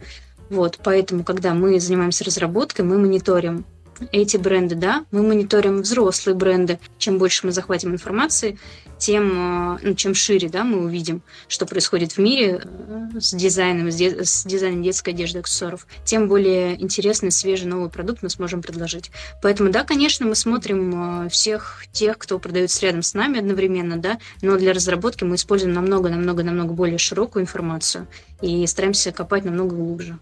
Вот, 0.50 0.78
поэтому, 0.82 1.24
когда 1.24 1.54
мы 1.54 1.80
занимаемся 1.80 2.24
разработкой, 2.24 2.84
мы 2.84 2.98
мониторим 2.98 3.64
эти 4.12 4.36
бренды, 4.36 4.74
да, 4.74 5.04
мы 5.10 5.22
мониторим 5.22 5.82
взрослые 5.82 6.34
бренды. 6.34 6.78
Чем 6.98 7.18
больше 7.18 7.46
мы 7.46 7.52
захватим 7.52 7.92
информации, 7.92 8.58
тем, 8.98 9.76
э, 9.76 9.78
ну, 9.82 9.94
чем 9.94 10.14
шире, 10.14 10.48
да, 10.48 10.64
мы 10.64 10.84
увидим, 10.84 11.22
что 11.48 11.66
происходит 11.66 12.12
в 12.12 12.18
мире 12.18 12.62
э, 12.62 13.20
с 13.20 13.34
дизайном, 13.34 13.90
с, 13.90 14.44
дизайном 14.44 14.82
детской 14.82 15.10
одежды, 15.10 15.40
аксессуаров, 15.40 15.86
тем 16.04 16.28
более 16.28 16.80
интересный, 16.80 17.30
свежий, 17.30 17.66
новый 17.66 17.90
продукт 17.90 18.22
мы 18.22 18.30
сможем 18.30 18.62
предложить. 18.62 19.10
Поэтому, 19.42 19.70
да, 19.70 19.84
конечно, 19.84 20.26
мы 20.26 20.34
смотрим 20.34 21.26
э, 21.26 21.28
всех 21.28 21.84
тех, 21.92 22.18
кто 22.18 22.38
продается 22.38 22.82
рядом 22.82 23.02
с 23.02 23.14
нами 23.14 23.38
одновременно, 23.38 23.96
да, 23.96 24.18
но 24.42 24.56
для 24.56 24.72
разработки 24.72 25.24
мы 25.24 25.36
используем 25.36 25.74
намного-намного-намного 25.74 26.72
более 26.72 26.98
широкую 26.98 27.42
информацию 27.42 28.06
и 28.40 28.66
стараемся 28.66 29.12
копать 29.12 29.44
намного 29.44 29.74
глубже. 29.74 30.18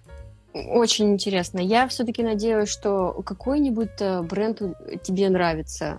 Очень 0.54 1.12
интересно. 1.14 1.58
Я 1.58 1.88
все-таки 1.88 2.22
надеюсь, 2.22 2.68
что 2.68 3.12
какой-нибудь 3.26 4.00
э, 4.00 4.22
бренд 4.22 4.62
тебе 5.02 5.28
нравится. 5.28 5.98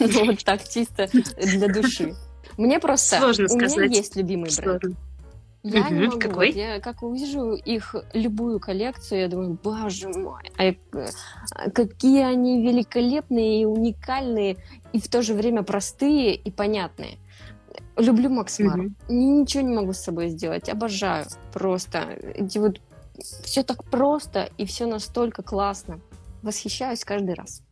Ну, 0.00 0.26
вот 0.26 0.44
так 0.44 0.66
чисто 0.66 1.08
для 1.36 1.68
души. 1.68 2.14
Мне 2.56 2.78
просто... 2.80 3.18
Сложно 3.18 3.44
у 3.44 3.48
сказать. 3.48 3.76
меня 3.76 3.96
есть 3.96 4.16
любимый 4.16 4.50
бренд. 4.56 4.80
Сложно. 4.80 4.96
Я 5.62 5.88
не 5.90 6.06
могу. 6.06 6.18
Какой? 6.18 6.52
Я 6.52 6.80
как 6.80 7.02
увижу 7.02 7.52
их 7.54 7.94
любую 8.12 8.60
коллекцию, 8.60 9.20
я 9.22 9.28
думаю, 9.28 9.58
боже 9.62 10.08
мой, 10.08 10.50
а 10.56 10.72
а 11.50 11.70
какие 11.70 12.22
они 12.22 12.62
великолепные 12.62 13.62
и 13.62 13.64
уникальные, 13.64 14.56
и 14.92 15.00
в 15.00 15.08
то 15.08 15.20
же 15.22 15.34
время 15.34 15.62
простые 15.62 16.34
и 16.34 16.50
понятные. 16.50 17.18
Люблю 17.98 18.30
Макс 18.30 18.58
Мару. 18.60 18.84
Мгм. 18.84 18.96
Ничего 19.08 19.62
не 19.62 19.74
могу 19.74 19.92
с 19.92 19.98
собой 19.98 20.28
сделать. 20.28 20.68
Обожаю. 20.68 21.26
Просто. 21.52 21.98
Эти 22.34 22.58
вот 22.58 22.80
все 23.42 23.62
так 23.64 23.84
просто 23.84 24.48
и 24.56 24.64
все 24.64 24.86
настолько 24.86 25.42
классно. 25.42 26.00
Восхищаюсь 26.42 27.04
каждый 27.04 27.34
раз. 27.34 27.62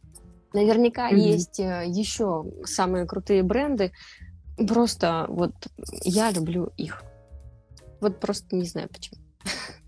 Наверняка 0.53 1.09
Мгм. 1.09 1.17
есть 1.17 1.61
э, 1.61 1.85
еще 1.87 2.45
самые 2.65 3.07
крутые 3.07 3.43
бренды. 3.43 3.93
Просто 4.67 5.27
вот 5.29 5.55
я 6.03 6.31
люблю 6.31 6.73
их. 6.77 7.03
Вот 8.01 8.19
просто 8.19 8.57
не 8.57 8.65
знаю 8.65 8.89
почему. 8.89 9.21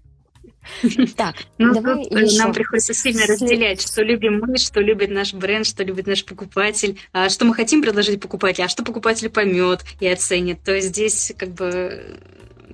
Так, 1.17 1.37
Ну, 1.59 1.75
давай 1.75 2.05
тут, 2.05 2.21
еще. 2.21 2.39
нам 2.39 2.53
приходится 2.53 2.95
сильно 2.95 3.27
разделять, 3.27 3.83
что 3.83 4.03
любим 4.03 4.41
мы, 4.41 4.57
что 4.59 4.81
любит 4.81 5.11
наш 5.11 5.35
бренд, 5.35 5.67
что 5.67 5.83
любит 5.85 6.07
наш 6.07 6.25
покупатель, 6.25 6.99
а 7.13 7.29
что 7.29 7.45
мы 7.45 7.55
хотим 7.55 7.83
предложить 7.83 8.21
покупателю, 8.21 8.67
а 8.67 8.69
что 8.69 8.85
покупатель 8.85 9.29
поймет 9.31 9.81
и 10.01 10.07
оценит. 10.07 10.63
То 10.63 10.75
есть 10.75 10.89
здесь 10.89 11.33
как 11.37 11.51
бы 11.51 12.19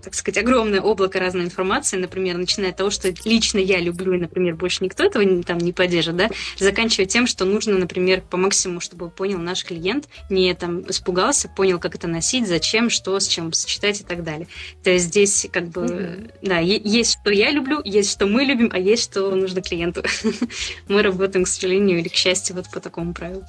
так 0.05 0.15
сказать, 0.15 0.39
огромное 0.39 0.81
облако 0.81 1.19
разной 1.19 1.45
информации, 1.45 1.97
например, 1.97 2.37
начиная 2.37 2.71
от 2.71 2.77
того, 2.77 2.91
что 2.91 3.13
лично 3.25 3.59
я 3.59 3.81
люблю, 3.81 4.13
и, 4.13 4.19
например, 4.19 4.55
больше 4.55 4.85
никто 4.85 5.03
этого 5.03 5.23
не, 5.23 5.43
там 5.43 5.59
не 5.59 5.73
поддержит, 5.73 6.17
да, 6.17 6.31
заканчивая 6.59 7.07
тем, 7.07 7.27
что 7.27 7.45
нужно, 7.45 7.79
например, 7.79 8.21
по 8.21 8.37
максимуму, 8.37 8.81
чтобы 8.81 9.11
понял 9.11 9.39
наш 9.39 9.65
клиент, 9.65 10.09
не 10.29 10.53
там 10.55 10.89
испугался, 10.91 11.49
понял, 11.49 11.79
как 11.79 11.95
это 11.95 12.07
носить, 12.07 12.47
зачем, 12.47 12.91
что, 12.91 13.19
с 13.19 13.27
чем 13.27 13.53
сочетать 13.53 14.03
и 14.03 14.05
так 14.05 14.23
далее. 14.23 14.47
То 14.83 14.91
есть 14.91 15.07
здесь 15.07 15.47
как 15.51 15.69
бы, 15.69 15.83
Мгм. 15.85 16.31
да, 16.43 16.59
есть 16.59 17.19
что 17.21 17.31
я 17.31 17.51
люблю, 17.51 17.81
есть 17.85 18.11
что 18.13 18.27
мы 18.27 18.45
любим, 18.45 18.71
а 18.73 18.79
есть 18.79 19.05
что 19.05 19.35
нужно 19.35 19.63
клиенту. 19.63 20.03
Мы 20.89 21.03
работаем, 21.03 21.45
к 21.45 21.49
сожалению, 21.49 21.99
или 21.99 22.09
к 22.09 22.15
счастью, 22.15 22.57
вот 22.57 22.71
по 22.71 22.81
такому 22.81 23.15
правилу. 23.15 23.45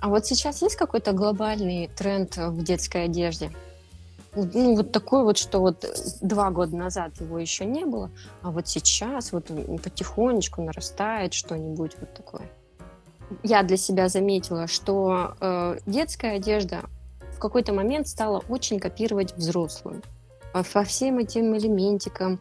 А 0.00 0.08
вот 0.08 0.26
сейчас 0.26 0.62
есть 0.62 0.76
какой-то 0.76 1.12
глобальный 1.12 1.90
тренд 1.96 2.36
в 2.36 2.62
детской 2.64 3.04
одежде? 3.04 3.50
Ну, 4.34 4.76
вот 4.76 4.92
такой 4.92 5.24
вот, 5.24 5.38
что 5.38 5.58
вот 5.58 5.84
два 6.20 6.50
года 6.50 6.76
назад 6.76 7.20
его 7.20 7.38
еще 7.38 7.64
не 7.64 7.84
было, 7.84 8.10
а 8.42 8.50
вот 8.50 8.68
сейчас 8.68 9.32
вот 9.32 9.46
потихонечку 9.82 10.62
нарастает 10.62 11.34
что-нибудь 11.34 11.96
вот 12.00 12.14
такое. 12.14 12.48
Я 13.42 13.62
для 13.62 13.76
себя 13.76 14.08
заметила, 14.08 14.66
что 14.66 15.34
э, 15.40 15.78
детская 15.86 16.36
одежда 16.36 16.82
в 17.32 17.38
какой-то 17.38 17.72
момент 17.72 18.08
стала 18.08 18.42
очень 18.48 18.78
копировать 18.78 19.36
взрослую 19.36 20.02
по 20.52 20.64
по 20.64 20.84
всем 20.84 21.18
этим 21.18 21.56
элементикам, 21.56 22.40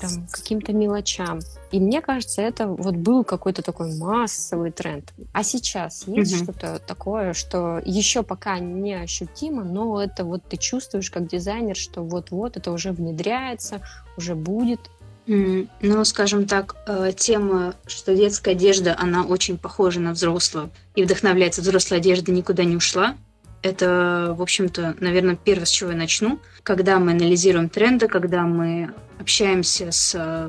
там, 0.00 0.26
каким-то 0.30 0.72
мелочам. 0.72 1.40
И 1.72 1.80
мне 1.80 2.00
кажется, 2.00 2.42
это 2.42 2.66
вот 2.66 2.94
был 2.94 3.24
какой-то 3.24 3.62
такой 3.62 3.96
массовый 3.96 4.70
тренд. 4.70 5.12
А 5.32 5.42
сейчас 5.42 6.06
есть 6.06 6.34
Мгм. 6.34 6.44
что-то 6.44 6.80
такое, 6.86 7.32
что 7.32 7.80
еще 7.84 8.22
пока 8.22 8.58
не 8.58 8.94
ощутимо, 8.94 9.64
но 9.64 10.02
это 10.02 10.24
вот 10.24 10.42
ты 10.48 10.56
чувствуешь 10.56 11.10
как 11.10 11.26
дизайнер, 11.28 11.76
что 11.76 12.02
вот-вот 12.02 12.56
это 12.56 12.70
уже 12.72 12.92
внедряется, 12.92 13.80
уже 14.16 14.34
будет. 14.34 14.80
Ну, 15.26 16.04
скажем 16.04 16.46
так, 16.46 16.76
э, 16.86 17.10
тема, 17.16 17.74
что 17.86 18.14
детская 18.14 18.52
одежда, 18.52 18.94
она 18.96 19.24
очень 19.24 19.58
похожа 19.58 19.98
на 19.98 20.12
взрослую 20.12 20.70
и 20.94 21.02
вдохновляется 21.02 21.62
взрослой 21.62 21.98
одеждой, 21.98 22.30
никуда 22.30 22.62
не 22.62 22.76
ушла. 22.76 23.16
Это, 23.66 24.32
в 24.38 24.42
общем-то, 24.42 24.94
наверное, 25.00 25.34
первое, 25.34 25.66
с 25.66 25.70
чего 25.70 25.90
я 25.90 25.96
начну. 25.96 26.38
Когда 26.62 27.00
мы 27.00 27.10
анализируем 27.10 27.68
тренды, 27.68 28.06
когда 28.06 28.42
мы 28.42 28.94
общаемся 29.18 29.90
с 29.90 30.14
э, 30.14 30.48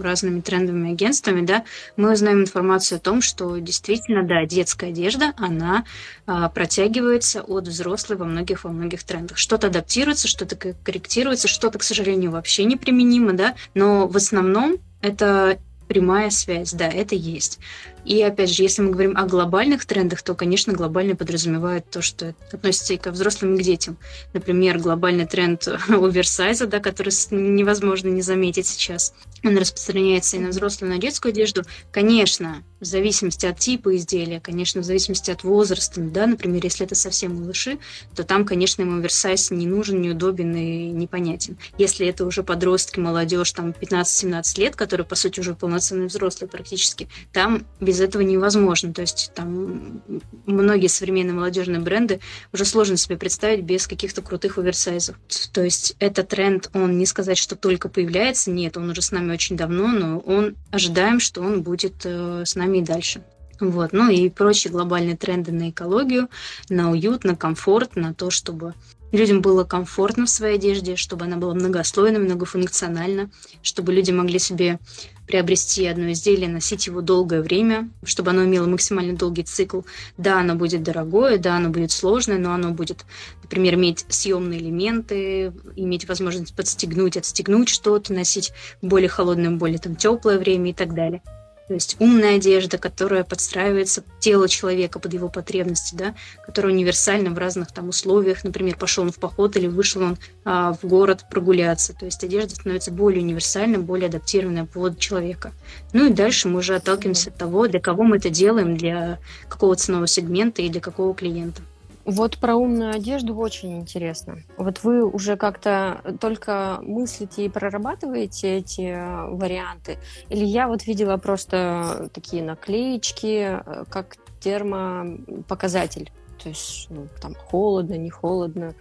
разными 0.00 0.40
трендовыми 0.40 0.92
агентствами, 0.92 1.44
да, 1.44 1.64
мы 1.96 2.12
узнаем 2.12 2.42
информацию 2.42 2.98
о 2.98 3.00
том, 3.00 3.22
что 3.22 3.58
действительно, 3.58 4.22
да, 4.22 4.46
детская 4.46 4.90
одежда, 4.90 5.32
она 5.36 5.84
а, 6.26 6.48
протягивается 6.48 7.42
от 7.42 7.66
взрослой 7.66 8.16
во 8.16 8.24
многих 8.24 8.62
во 8.62 8.70
многих 8.70 9.02
трендах. 9.02 9.36
Что-то 9.36 9.66
адаптируется, 9.66 10.28
что-то 10.28 10.54
корректируется, 10.56 11.48
что-то, 11.48 11.80
к 11.80 11.82
сожалению, 11.82 12.30
вообще 12.30 12.62
неприменимо, 12.62 13.32
да, 13.32 13.56
но 13.74 14.06
в 14.06 14.16
основном 14.16 14.76
это 15.00 15.58
прямая 15.88 16.30
связь, 16.30 16.72
да, 16.72 16.88
это 16.88 17.14
есть. 17.14 17.58
И 18.04 18.22
опять 18.22 18.50
же, 18.50 18.62
если 18.62 18.82
мы 18.82 18.90
говорим 18.90 19.16
о 19.16 19.26
глобальных 19.26 19.84
трендах, 19.84 20.22
то, 20.22 20.34
конечно, 20.34 20.72
глобально 20.72 21.16
подразумевает 21.16 21.90
то, 21.90 22.00
что 22.00 22.34
относится 22.52 22.94
и 22.94 22.98
ко 22.98 23.10
взрослым, 23.10 23.54
и 23.54 23.58
к 23.58 23.62
детям. 23.62 23.98
Например, 24.32 24.78
глобальный 24.78 25.26
тренд 25.26 25.66
оверсайза, 25.88 26.66
да, 26.66 26.80
который 26.80 27.12
невозможно 27.30 28.08
не 28.08 28.22
заметить 28.22 28.66
сейчас. 28.66 29.14
Он 29.44 29.56
распространяется 29.56 30.36
и 30.36 30.40
на 30.40 30.48
взрослую, 30.48 30.90
и 30.90 30.94
на 30.94 31.00
детскую 31.00 31.30
одежду. 31.30 31.64
Конечно, 31.90 32.62
в 32.80 32.84
зависимости 32.84 33.46
от 33.46 33.58
типа 33.58 33.96
изделия, 33.96 34.40
конечно, 34.40 34.80
в 34.80 34.84
зависимости 34.84 35.30
от 35.30 35.42
возраста, 35.44 36.00
да, 36.00 36.26
например, 36.26 36.62
если 36.62 36.86
это 36.86 36.94
совсем 36.94 37.36
малыши, 37.40 37.78
то 38.14 38.24
там, 38.24 38.44
конечно, 38.44 38.82
им 38.82 38.98
оверсайз 38.98 39.50
не 39.50 39.66
нужен, 39.66 40.00
неудобен 40.00 40.54
и 40.54 40.90
непонятен. 40.90 41.58
Если 41.76 42.06
это 42.06 42.24
уже 42.24 42.42
подростки, 42.42 43.00
молодежь, 43.00 43.52
там 43.52 43.70
15-17 43.70 44.60
лет, 44.60 44.76
которые, 44.76 45.06
по 45.06 45.14
сути, 45.14 45.40
уже 45.40 45.54
полноценные 45.54 46.08
взрослые 46.08 46.48
практически, 46.48 47.08
там 47.32 47.66
без 47.80 48.00
этого 48.00 48.22
невозможно. 48.22 48.92
То 48.92 49.00
есть 49.00 49.32
там 49.34 50.02
многие 50.46 50.88
современные 50.88 51.34
молодежные 51.34 51.80
бренды 51.80 52.20
уже 52.52 52.64
сложно 52.64 52.96
себе 52.96 53.16
представить 53.16 53.64
без 53.64 53.86
каких-то 53.86 54.22
крутых 54.22 54.58
оверсайзов. 54.58 55.16
То 55.52 55.62
есть 55.62 55.96
этот 55.98 56.28
тренд, 56.28 56.70
он 56.74 56.98
не 56.98 57.06
сказать, 57.06 57.38
что 57.38 57.56
только 57.56 57.88
появляется, 57.88 58.50
нет, 58.50 58.76
он 58.76 58.90
уже 58.90 59.02
с 59.02 59.10
нами 59.10 59.32
очень 59.32 59.56
давно, 59.56 59.88
но 59.88 60.18
он 60.20 60.56
ожидаем, 60.70 61.20
что 61.20 61.40
он 61.40 61.62
будет 61.62 62.02
э, 62.04 62.44
с 62.44 62.54
нами 62.54 62.67
и 62.72 62.82
дальше. 62.82 63.22
Вот. 63.60 63.92
Ну 63.92 64.08
и 64.10 64.28
прочие 64.28 64.72
глобальные 64.72 65.16
тренды 65.16 65.52
на 65.52 65.70
экологию, 65.70 66.28
на 66.68 66.90
уют, 66.90 67.24
на 67.24 67.34
комфорт, 67.34 67.96
на 67.96 68.14
то, 68.14 68.30
чтобы 68.30 68.74
людям 69.10 69.40
было 69.40 69.64
комфортно 69.64 70.26
в 70.26 70.30
своей 70.30 70.56
одежде, 70.56 70.96
чтобы 70.96 71.24
она 71.24 71.36
была 71.36 71.54
многослойна, 71.54 72.18
многофункциональна, 72.18 73.30
чтобы 73.62 73.92
люди 73.92 74.10
могли 74.10 74.38
себе 74.38 74.78
приобрести 75.26 75.86
одно 75.86 76.12
изделие, 76.12 76.48
носить 76.48 76.86
его 76.86 77.00
долгое 77.00 77.42
время, 77.42 77.90
чтобы 78.02 78.30
оно 78.30 78.44
имело 78.44 78.66
максимально 78.66 79.16
долгий 79.16 79.42
цикл. 79.42 79.82
Да, 80.16 80.40
оно 80.40 80.54
будет 80.54 80.82
дорогое, 80.82 81.38
да, 81.38 81.56
оно 81.56 81.68
будет 81.68 81.90
сложное, 81.90 82.38
но 82.38 82.52
оно 82.52 82.70
будет, 82.70 83.04
например, 83.42 83.74
иметь 83.74 84.06
съемные 84.08 84.60
элементы, 84.60 85.52
иметь 85.76 86.08
возможность 86.08 86.54
подстегнуть, 86.54 87.16
отстегнуть 87.16 87.68
что-то, 87.68 88.12
носить 88.12 88.52
более 88.80 89.08
холодное, 89.08 89.50
более 89.50 89.78
там 89.78 89.96
теплое 89.96 90.38
время 90.38 90.70
и 90.70 90.74
так 90.74 90.94
далее. 90.94 91.22
То 91.68 91.74
есть 91.74 91.96
умная 91.98 92.36
одежда, 92.36 92.78
которая 92.78 93.24
подстраивается 93.24 94.02
под 94.02 94.48
человека, 94.48 94.98
под 94.98 95.12
его 95.12 95.28
потребности, 95.28 95.94
да, 95.94 96.14
которая 96.44 96.72
универсальна 96.72 97.30
в 97.30 97.36
разных 97.36 97.72
там 97.72 97.90
условиях. 97.90 98.42
Например, 98.42 98.74
пошел 98.76 99.04
он 99.04 99.12
в 99.12 99.16
поход 99.16 99.56
или 99.56 99.66
вышел 99.66 100.02
он 100.02 100.18
а, 100.46 100.72
в 100.72 100.86
город 100.86 101.26
прогуляться. 101.30 101.92
То 101.92 102.06
есть 102.06 102.24
одежда 102.24 102.54
становится 102.54 102.90
более 102.90 103.22
универсальной, 103.22 103.78
более 103.78 104.08
адаптированной 104.08 104.64
под 104.64 104.98
человека. 104.98 105.52
Ну 105.92 106.06
и 106.06 106.12
дальше 106.12 106.48
мы 106.48 106.60
уже 106.60 106.74
отталкиваемся 106.74 107.28
от 107.28 107.36
того, 107.36 107.68
для 107.68 107.80
кого 107.80 108.02
мы 108.02 108.16
это 108.16 108.30
делаем, 108.30 108.76
для 108.76 109.18
какого 109.48 109.76
ценового 109.76 110.06
сегмента 110.06 110.62
и 110.62 110.70
для 110.70 110.80
какого 110.80 111.14
клиента. 111.14 111.60
Вот 112.08 112.38
про 112.38 112.56
умную 112.56 112.94
одежду 112.94 113.36
очень 113.36 113.80
интересно. 113.80 114.38
Вот 114.56 114.82
вы 114.82 115.04
уже 115.04 115.36
как-то 115.36 116.00
только 116.18 116.78
мыслите 116.80 117.44
и 117.44 117.48
прорабатываете 117.50 118.56
эти 118.56 118.80
э, 118.80 119.26
варианты? 119.28 119.98
Или 120.30 120.46
я 120.46 120.68
вот 120.68 120.86
видела 120.86 121.18
просто 121.18 122.08
такие 122.14 122.42
наклеечки, 122.42 123.60
э, 123.62 123.84
как 123.90 124.16
термопоказатель? 124.40 126.10
То 126.42 126.48
есть 126.48 126.86
ну, 126.88 127.08
там 127.20 127.34
холодно, 127.34 127.98
не 127.98 128.08
холодно, 128.08 128.72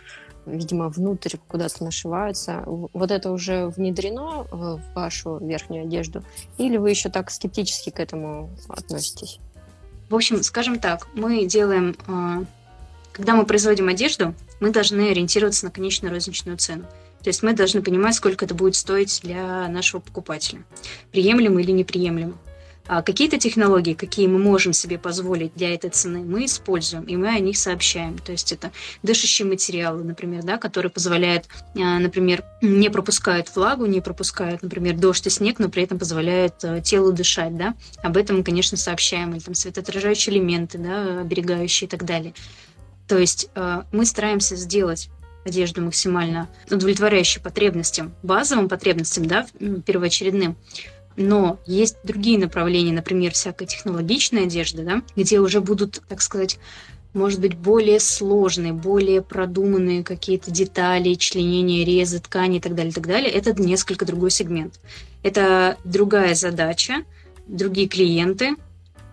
видимо, 0.45 0.87
внутрь 0.87 1.35
куда-то 1.49 1.83
нашиваются. 1.83 2.63
Вот 2.65 3.11
это 3.11 3.31
уже 3.31 3.67
внедрено 3.67 4.47
в 4.49 4.77
в 4.77 4.95
вашу 4.95 5.37
верхнюю 5.39 5.83
одежду? 5.83 6.23
Или 6.57 6.77
вы 6.77 6.91
еще 6.91 7.09
так 7.09 7.29
скептически 7.29 7.89
к 7.89 7.99
этому 7.99 8.51
относитесь? 8.69 9.41
В 10.09 10.15
общем, 10.15 10.41
скажем 10.43 10.79
так, 10.79 11.09
мы 11.13 11.45
делаем, 11.45 11.93
когда 13.17 13.33
мы 13.33 13.47
производим 13.47 13.87
одежду, 13.87 14.35
мы 14.59 14.69
должны 14.69 15.09
ориентироваться 15.09 15.65
на 15.65 15.71
конечную 15.71 16.13
розничную 16.13 16.57
цену. 16.57 16.83
То 17.23 17.29
есть 17.29 17.41
мы 17.41 17.53
должны 17.53 17.81
понимать, 17.81 18.13
сколько 18.13 18.45
это 18.45 18.53
будет 18.53 18.75
стоить 18.75 19.21
для 19.23 19.67
нашего 19.67 19.99
покупателя. 19.99 20.63
Приемлемо 21.11 21.59
или 21.59 21.71
неприемлемо. 21.71 22.37
А 22.85 23.01
какие-то 23.01 23.39
технологии, 23.39 23.95
какие 23.95 24.27
мы 24.27 24.37
можем 24.37 24.71
себе 24.71 24.99
позволить 24.99 25.51
для 25.55 25.73
этой 25.73 25.89
цены, 25.89 26.19
мы 26.19 26.45
используем, 26.45 27.03
и 27.05 27.17
мы 27.17 27.29
о 27.29 27.39
них 27.39 27.57
сообщаем. 27.57 28.19
То 28.19 28.31
есть 28.31 28.53
это 28.53 28.71
дышащие 29.01 29.47
материалы, 29.47 30.03
например, 30.03 30.43
да, 30.43 30.57
которые 30.57 30.91
позволяют, 30.91 31.47
а, 31.75 31.99
например, 31.99 32.43
не 32.61 32.89
пропускают 32.89 33.53
влагу, 33.55 33.87
не 33.87 33.99
пропускают, 33.99 34.61
например, 34.61 34.95
дождь 34.95 35.25
и 35.25 35.29
снег, 35.31 35.57
но 35.57 35.69
при 35.69 35.83
этом 35.83 35.97
позволяют 35.99 36.63
э, 36.63 36.81
телу 36.81 37.11
дышать. 37.11 37.57
Да? 37.57 37.73
Об 38.03 38.15
этом 38.15 38.37
мы, 38.37 38.43
конечно, 38.43 38.77
сообщаем. 38.77 39.33
Или 39.33 39.39
там 39.39 39.55
светоотражающие 39.55 40.35
элементы, 40.35 40.77
да, 40.77 41.21
оберегающие 41.21 41.87
и 41.87 41.89
так 41.89 42.05
далее. 42.05 42.33
То 43.07 43.17
есть 43.17 43.49
э, 43.55 43.83
мы 43.91 44.05
стараемся 44.05 44.55
сделать 44.55 45.09
одежду 45.45 45.81
максимально 45.81 46.49
удовлетворяющей 46.69 47.41
потребностям, 47.41 48.13
базовым 48.21 48.67
потребностям, 48.67 49.25
да, 49.25 49.47
первоочередным. 49.85 50.57
Но 51.15 51.59
есть 51.65 51.97
другие 52.03 52.37
направления, 52.37 52.93
например, 52.93 53.31
всякая 53.31 53.65
технологичная 53.65 54.43
одежда, 54.43 54.83
да, 54.83 55.01
где 55.15 55.39
уже 55.39 55.61
будут, 55.61 56.03
так 56.07 56.21
сказать, 56.21 56.59
может 57.13 57.39
быть, 57.39 57.55
более 57.55 57.99
сложные, 57.99 58.73
более 58.73 59.23
продуманные 59.23 60.03
какие-то 60.03 60.51
детали, 60.51 61.15
членения, 61.15 61.83
резы, 61.83 62.19
ткани 62.19 62.57
и 62.57 62.61
так 62.61 62.75
далее, 62.75 62.91
и 62.91 62.93
так 62.93 63.07
далее. 63.07 63.31
Это 63.31 63.59
несколько 63.59 64.05
другой 64.05 64.29
сегмент. 64.29 64.79
Это 65.23 65.77
другая 65.83 66.35
задача, 66.35 67.03
другие 67.47 67.87
клиенты, 67.87 68.55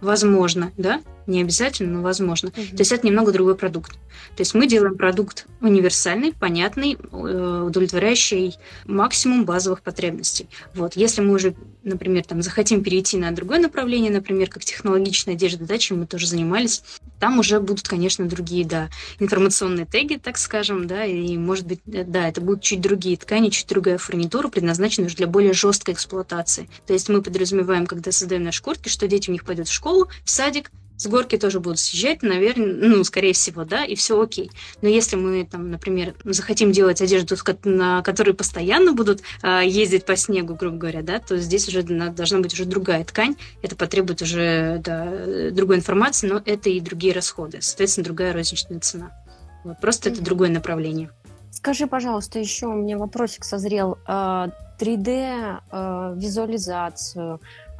возможно, 0.02 0.72
да, 0.76 1.00
не 1.26 1.40
обязательно, 1.40 1.98
но 1.98 2.02
возможно. 2.02 2.50
Угу. 2.50 2.76
То 2.76 2.80
есть 2.80 2.92
это 2.92 3.06
немного 3.06 3.32
другой 3.32 3.56
продукт. 3.56 3.92
То 4.36 4.40
есть 4.40 4.54
мы 4.54 4.66
делаем 4.66 4.96
продукт 4.96 5.46
универсальный, 5.60 6.32
понятный, 6.32 6.94
э, 6.94 7.64
удовлетворяющий 7.66 8.56
максимум 8.84 9.44
базовых 9.44 9.82
потребностей. 9.82 10.48
Вот. 10.74 10.96
Если 10.96 11.20
мы 11.20 11.34
уже, 11.34 11.54
например, 11.82 12.24
там, 12.24 12.42
захотим 12.42 12.82
перейти 12.82 13.16
на 13.16 13.30
другое 13.32 13.60
направление, 13.60 14.10
например, 14.10 14.48
как 14.48 14.64
технологичная 14.64 15.34
одежда, 15.34 15.64
да, 15.64 15.78
чем 15.78 16.00
мы 16.00 16.06
тоже 16.06 16.26
занимались, 16.26 16.82
там 17.20 17.38
уже 17.38 17.60
будут, 17.60 17.88
конечно, 17.88 18.26
другие, 18.26 18.64
да, 18.64 18.90
информационные 19.18 19.86
теги, 19.86 20.16
так 20.16 20.36
скажем, 20.36 20.86
да, 20.86 21.04
и, 21.04 21.36
может 21.36 21.66
быть, 21.66 21.80
э, 21.86 22.04
да, 22.04 22.28
это 22.28 22.40
будут 22.40 22.62
чуть 22.62 22.80
другие 22.80 23.16
ткани, 23.16 23.50
чуть 23.50 23.68
другая 23.68 23.98
фурнитура, 23.98 24.48
предназначенная 24.48 25.06
уже 25.06 25.16
для 25.16 25.26
более 25.26 25.52
жесткой 25.52 25.94
эксплуатации. 25.94 26.68
То 26.86 26.92
есть 26.92 27.08
мы 27.08 27.22
подразумеваем, 27.22 27.86
когда 27.86 28.12
создаем 28.12 28.44
наши 28.44 28.62
куртки, 28.62 28.88
что 28.88 29.06
дети 29.06 29.30
у 29.30 29.32
них 29.32 29.44
пойдут 29.44 29.68
в 29.68 29.72
школу, 29.72 30.08
в 30.24 30.30
садик, 30.30 30.70
с 30.96 31.06
горки 31.06 31.36
тоже 31.36 31.60
будут 31.60 31.78
съезжать, 31.78 32.22
наверное, 32.22 32.74
ну, 32.74 33.04
скорее 33.04 33.32
всего, 33.32 33.64
да, 33.64 33.84
и 33.84 33.94
все 33.94 34.20
окей. 34.20 34.50
Но 34.82 34.88
если 34.88 35.16
мы, 35.16 35.44
там, 35.44 35.70
например, 35.70 36.14
захотим 36.24 36.72
делать 36.72 37.00
одежду, 37.02 37.36
на 37.64 38.02
которой 38.02 38.34
постоянно 38.34 38.92
будут 38.92 39.22
э, 39.42 39.62
ездить 39.66 40.04
по 40.04 40.16
снегу, 40.16 40.54
грубо 40.54 40.76
говоря, 40.76 41.02
да, 41.02 41.18
то 41.18 41.36
здесь 41.38 41.68
уже 41.68 41.82
должна 41.82 42.38
быть 42.38 42.52
уже 42.54 42.64
другая 42.64 43.04
ткань, 43.04 43.36
это 43.62 43.76
потребует 43.76 44.22
уже 44.22 44.80
да, 44.84 45.50
другой 45.50 45.76
информации, 45.76 46.28
но 46.28 46.40
это 46.44 46.70
и 46.70 46.80
другие 46.80 47.12
расходы, 47.12 47.58
соответственно, 47.60 48.04
другая 48.04 48.32
розничная 48.32 48.80
цена. 48.80 49.12
Вот, 49.64 49.80
просто 49.80 50.08
mm-hmm. 50.08 50.12
это 50.12 50.22
другое 50.22 50.50
направление. 50.50 51.10
Скажи, 51.50 51.86
пожалуйста, 51.86 52.38
еще 52.38 52.66
у 52.66 52.74
меня 52.74 52.98
вопросик 52.98 53.44
созрел. 53.44 53.96
3D 54.06 55.60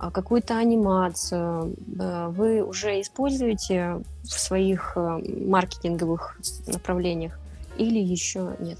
а, 0.04 0.10
какую-то 0.10 0.58
анимацию 0.58 1.74
э, 1.98 2.28
вы 2.28 2.62
уже 2.62 3.00
используете 3.00 4.02
в 4.22 4.38
своих 4.38 4.92
э, 4.96 5.22
маркетинговых 5.46 6.38
направлениях 6.66 7.38
или 7.78 7.98
еще 7.98 8.54
нет? 8.60 8.78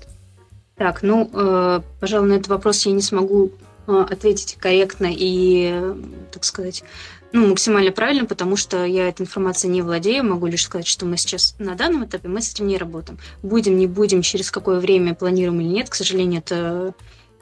Так, 0.77 1.03
ну, 1.03 1.31
э, 1.33 1.81
пожалуй, 1.99 2.29
на 2.29 2.35
этот 2.35 2.49
вопрос 2.49 2.85
я 2.85 2.93
не 2.93 3.01
смогу 3.01 3.53
ответить 3.87 4.57
корректно 4.59 5.09
и, 5.11 5.95
так 6.33 6.45
сказать, 6.45 6.85
ну, 7.33 7.49
максимально 7.49 7.93
правильно, 7.93 8.25
потому 8.25 8.57
что 8.57 8.83
я 8.85 9.09
этой 9.09 9.23
информацией 9.23 9.75
не 9.75 9.83
владею. 9.83 10.25
Могу 10.25 10.47
лишь 10.47 10.65
сказать, 10.65 10.87
что 10.87 11.05
мы 11.05 11.19
сейчас 11.19 11.55
на 11.59 11.75
данном 11.75 12.07
этапе 12.07 12.29
мы 12.29 12.41
с 12.41 12.53
этим 12.53 12.67
не 12.67 12.79
работаем. 12.79 13.19
Будем, 13.43 13.77
не 13.77 13.87
будем, 13.87 14.23
через 14.23 14.51
какое 14.51 14.81
время 14.81 15.15
планируем 15.15 15.61
или 15.61 15.69
нет, 15.69 15.91
к 15.91 15.95
сожалению, 15.95 16.41
это 16.41 16.95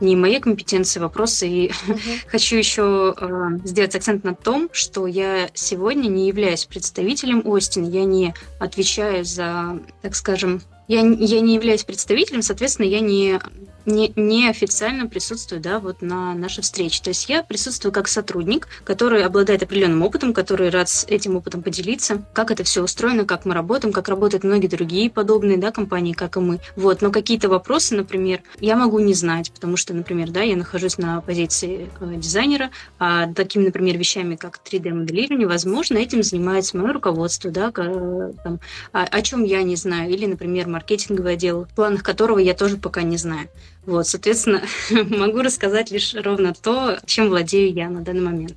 не 0.02 0.16
моей 0.16 0.40
компетенции 0.40 1.00
вопросы. 1.00 1.48
И 1.48 1.68
uh-huh. 1.68 1.98
хочу 2.26 2.56
еще 2.56 3.14
э, 3.18 3.58
сделать 3.64 3.94
акцент 3.94 4.24
на 4.24 4.34
том, 4.34 4.68
что 4.72 5.06
я 5.06 5.48
сегодня 5.54 6.08
не 6.08 6.28
являюсь 6.28 6.64
представителем 6.64 7.42
Остин, 7.44 7.88
я 7.88 8.04
не 8.04 8.34
отвечаю 8.58 9.24
за, 9.24 9.78
так 10.02 10.14
скажем, 10.14 10.60
я, 10.88 11.00
я 11.00 11.40
не 11.40 11.54
являюсь 11.54 11.84
представителем, 11.84 12.42
соответственно, 12.42 12.86
я 12.86 13.00
не 13.00 13.40
не, 13.86 14.12
неофициально 14.16 15.06
присутствую 15.06 15.60
да, 15.60 15.78
вот 15.78 16.02
на 16.02 16.34
нашей 16.34 16.62
встрече. 16.62 17.02
То 17.02 17.10
есть 17.10 17.28
я 17.28 17.42
присутствую 17.42 17.92
как 17.92 18.08
сотрудник, 18.08 18.68
который 18.84 19.24
обладает 19.24 19.62
определенным 19.62 20.02
опытом, 20.02 20.32
который 20.32 20.70
рад 20.70 20.88
с 20.88 21.04
этим 21.04 21.36
опытом 21.36 21.62
поделиться, 21.62 22.24
как 22.32 22.50
это 22.50 22.64
все 22.64 22.82
устроено, 22.82 23.24
как 23.24 23.44
мы 23.44 23.54
работаем, 23.54 23.92
как 23.92 24.08
работают 24.08 24.44
многие 24.44 24.68
другие 24.68 25.10
подобные 25.10 25.58
да, 25.58 25.70
компании, 25.70 26.12
как 26.12 26.36
и 26.36 26.40
мы. 26.40 26.60
Вот. 26.76 27.02
Но 27.02 27.10
какие-то 27.10 27.48
вопросы, 27.48 27.94
например, 27.94 28.42
я 28.60 28.76
могу 28.76 28.98
не 28.98 29.14
знать, 29.14 29.52
потому 29.52 29.76
что, 29.76 29.94
например, 29.94 30.30
да, 30.30 30.42
я 30.42 30.56
нахожусь 30.56 30.98
на 30.98 31.20
позиции 31.20 31.90
э, 32.00 32.14
дизайнера, 32.16 32.70
а 32.98 33.32
такими, 33.32 33.64
например, 33.64 33.98
вещами, 33.98 34.36
как 34.36 34.60
3D-моделирование, 34.64 35.46
возможно, 35.46 35.98
этим 35.98 36.22
занимается 36.22 36.76
мое 36.76 36.92
руководство, 36.92 37.50
да, 37.50 37.70
там, 37.70 38.60
о, 38.92 39.02
о 39.02 39.22
чем 39.22 39.44
я 39.44 39.62
не 39.62 39.76
знаю, 39.76 40.10
или, 40.10 40.26
например, 40.26 40.68
маркетинговый 40.68 41.34
отдел, 41.34 41.66
планах 41.74 42.02
которого 42.02 42.38
я 42.38 42.54
тоже 42.54 42.76
пока 42.76 43.02
не 43.02 43.16
знаю. 43.16 43.48
Вот, 43.84 44.06
соответственно, 44.06 44.62
могу 44.90 45.42
рассказать 45.42 45.90
лишь 45.90 46.14
ровно 46.14 46.54
то, 46.54 46.98
чем 47.06 47.28
владею 47.28 47.72
я 47.72 47.88
на 47.88 48.00
данный 48.00 48.22
момент. 48.22 48.54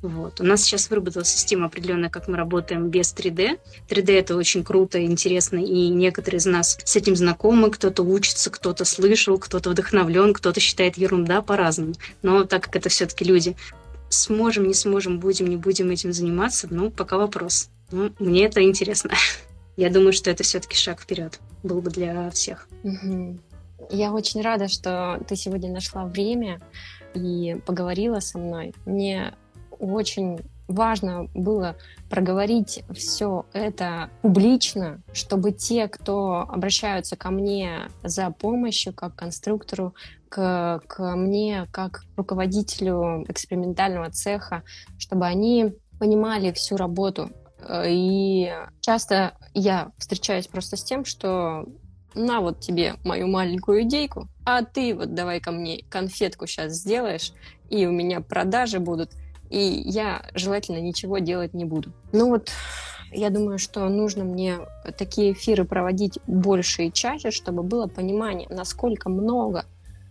Вот. 0.00 0.40
У 0.40 0.44
нас 0.44 0.62
сейчас 0.62 0.90
выработалась 0.90 1.28
система 1.28 1.66
определенная, 1.66 2.08
как 2.08 2.28
мы 2.28 2.36
работаем 2.36 2.88
без 2.88 3.12
3D. 3.12 3.58
3D 3.88 4.12
это 4.12 4.36
очень 4.36 4.62
круто, 4.62 5.04
интересно, 5.04 5.58
и 5.58 5.88
некоторые 5.88 6.38
из 6.38 6.46
нас 6.46 6.78
с 6.84 6.94
этим 6.94 7.16
знакомы, 7.16 7.70
кто-то 7.70 8.04
учится, 8.04 8.50
кто-то 8.50 8.84
слышал, 8.84 9.38
кто-то 9.38 9.70
вдохновлен, 9.70 10.34
кто-то 10.34 10.60
считает 10.60 10.96
ерунда 10.96 11.42
по-разному. 11.42 11.94
Но 12.22 12.44
так 12.44 12.64
как 12.64 12.76
это 12.76 12.88
все-таки 12.88 13.24
люди, 13.24 13.56
сможем, 14.08 14.68
не 14.68 14.74
сможем, 14.74 15.18
будем, 15.18 15.48
не 15.48 15.56
будем 15.56 15.90
этим 15.90 16.12
заниматься, 16.12 16.68
ну, 16.70 16.92
пока 16.92 17.18
вопрос. 17.18 17.68
Ну, 17.90 18.12
мне 18.20 18.44
это 18.44 18.62
интересно. 18.62 19.10
Я 19.76 19.90
думаю, 19.90 20.12
что 20.12 20.30
это 20.30 20.44
все-таки 20.44 20.76
шаг 20.76 21.00
вперед 21.00 21.40
был 21.64 21.80
бы 21.80 21.90
для 21.90 22.30
всех. 22.30 22.68
Угу. 22.84 23.38
Я 23.90 24.12
очень 24.12 24.42
рада, 24.42 24.68
что 24.68 25.20
ты 25.26 25.36
сегодня 25.36 25.70
нашла 25.72 26.04
время 26.04 26.60
и 27.14 27.56
поговорила 27.66 28.20
со 28.20 28.38
мной. 28.38 28.74
Мне 28.84 29.34
очень 29.78 30.40
важно 30.68 31.28
было 31.34 31.76
проговорить 32.10 32.84
все 32.94 33.46
это 33.52 34.10
публично, 34.22 35.02
чтобы 35.12 35.52
те, 35.52 35.88
кто 35.88 36.40
обращаются 36.40 37.16
ко 37.16 37.30
мне 37.30 37.88
за 38.02 38.30
помощью, 38.30 38.92
как 38.92 39.16
конструктору, 39.16 39.94
к, 40.28 40.82
к 40.86 41.16
мне, 41.16 41.66
как 41.72 42.02
руководителю 42.16 43.24
экспериментального 43.28 44.10
цеха, 44.10 44.62
чтобы 44.98 45.26
они 45.26 45.72
понимали 45.98 46.52
всю 46.52 46.76
работу. 46.76 47.30
И 47.86 48.52
часто 48.80 49.32
я 49.54 49.90
встречаюсь 49.96 50.46
просто 50.46 50.76
с 50.76 50.84
тем, 50.84 51.04
что 51.04 51.66
на 52.18 52.40
вот 52.40 52.60
тебе 52.60 52.94
мою 53.04 53.28
маленькую 53.28 53.82
идейку, 53.82 54.28
а 54.44 54.62
ты 54.62 54.94
вот 54.94 55.14
давай 55.14 55.40
ко 55.40 55.50
мне 55.50 55.84
конфетку 55.88 56.46
сейчас 56.46 56.74
сделаешь, 56.74 57.32
и 57.70 57.86
у 57.86 57.92
меня 57.92 58.20
продажи 58.20 58.80
будут, 58.80 59.12
и 59.50 59.58
я 59.58 60.22
желательно 60.34 60.80
ничего 60.80 61.18
делать 61.18 61.54
не 61.54 61.64
буду. 61.64 61.92
Ну 62.12 62.28
вот, 62.28 62.50
я 63.12 63.30
думаю, 63.30 63.58
что 63.58 63.88
нужно 63.88 64.24
мне 64.24 64.58
такие 64.96 65.32
эфиры 65.32 65.64
проводить 65.64 66.18
больше 66.26 66.86
и 66.86 66.92
чаще, 66.92 67.30
чтобы 67.30 67.62
было 67.62 67.86
понимание, 67.86 68.48
насколько 68.50 69.08
много 69.08 69.64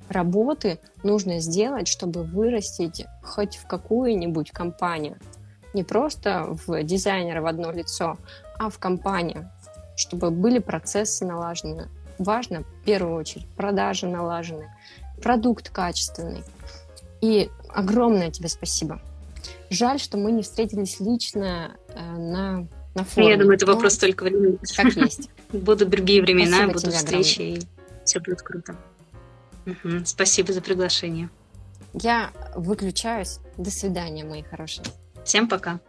работы 0.09 0.79
нужно 1.03 1.39
сделать, 1.39 1.87
чтобы 1.87 2.23
вырастить 2.23 3.05
хоть 3.21 3.57
в 3.57 3.67
какую-нибудь 3.67 4.51
компанию. 4.51 5.17
Не 5.73 5.83
просто 5.83 6.57
в 6.65 6.81
дизайнера 6.83 7.41
в 7.41 7.45
одно 7.45 7.71
лицо, 7.71 8.17
а 8.57 8.69
в 8.69 8.79
компанию 8.79 9.51
чтобы 9.97 10.29
были 10.29 10.59
процессы 10.59 11.25
налажены. 11.25 11.89
Важно, 12.19 12.63
в 12.63 12.85
первую 12.85 13.15
очередь, 13.15 13.47
продажи 13.55 14.07
налажены, 14.07 14.71
продукт 15.21 15.69
качественный. 15.69 16.43
И 17.21 17.49
огромное 17.69 18.31
тебе 18.31 18.49
спасибо. 18.49 19.01
Жаль, 19.69 19.99
что 19.99 20.17
мы 20.17 20.31
не 20.31 20.43
встретились 20.43 20.99
лично 20.99 21.75
э, 21.89 21.99
на, 21.99 22.67
на 22.95 23.03
форуме. 23.03 23.31
Я 23.33 23.37
думаю, 23.37 23.55
это 23.55 23.65
вопрос 23.65 23.95
Но 23.95 24.07
только 24.07 24.23
времени. 24.23 24.57
Как 24.75 24.95
есть. 24.95 25.29
Будут 25.51 25.89
другие 25.89 26.21
времена, 26.21 26.57
спасибо 26.57 26.73
будут 26.73 26.93
встречи, 26.93 27.41
огромное. 27.41 27.59
и 27.59 28.05
все 28.05 28.19
будет 28.19 28.41
круто. 28.41 28.75
Угу. 29.65 30.05
Спасибо 30.05 30.53
за 30.53 30.61
приглашение. 30.61 31.29
Я 31.93 32.31
выключаюсь. 32.55 33.39
До 33.57 33.71
свидания, 33.71 34.23
мои 34.23 34.43
хорошие. 34.43 34.85
Всем 35.23 35.47
пока. 35.47 35.79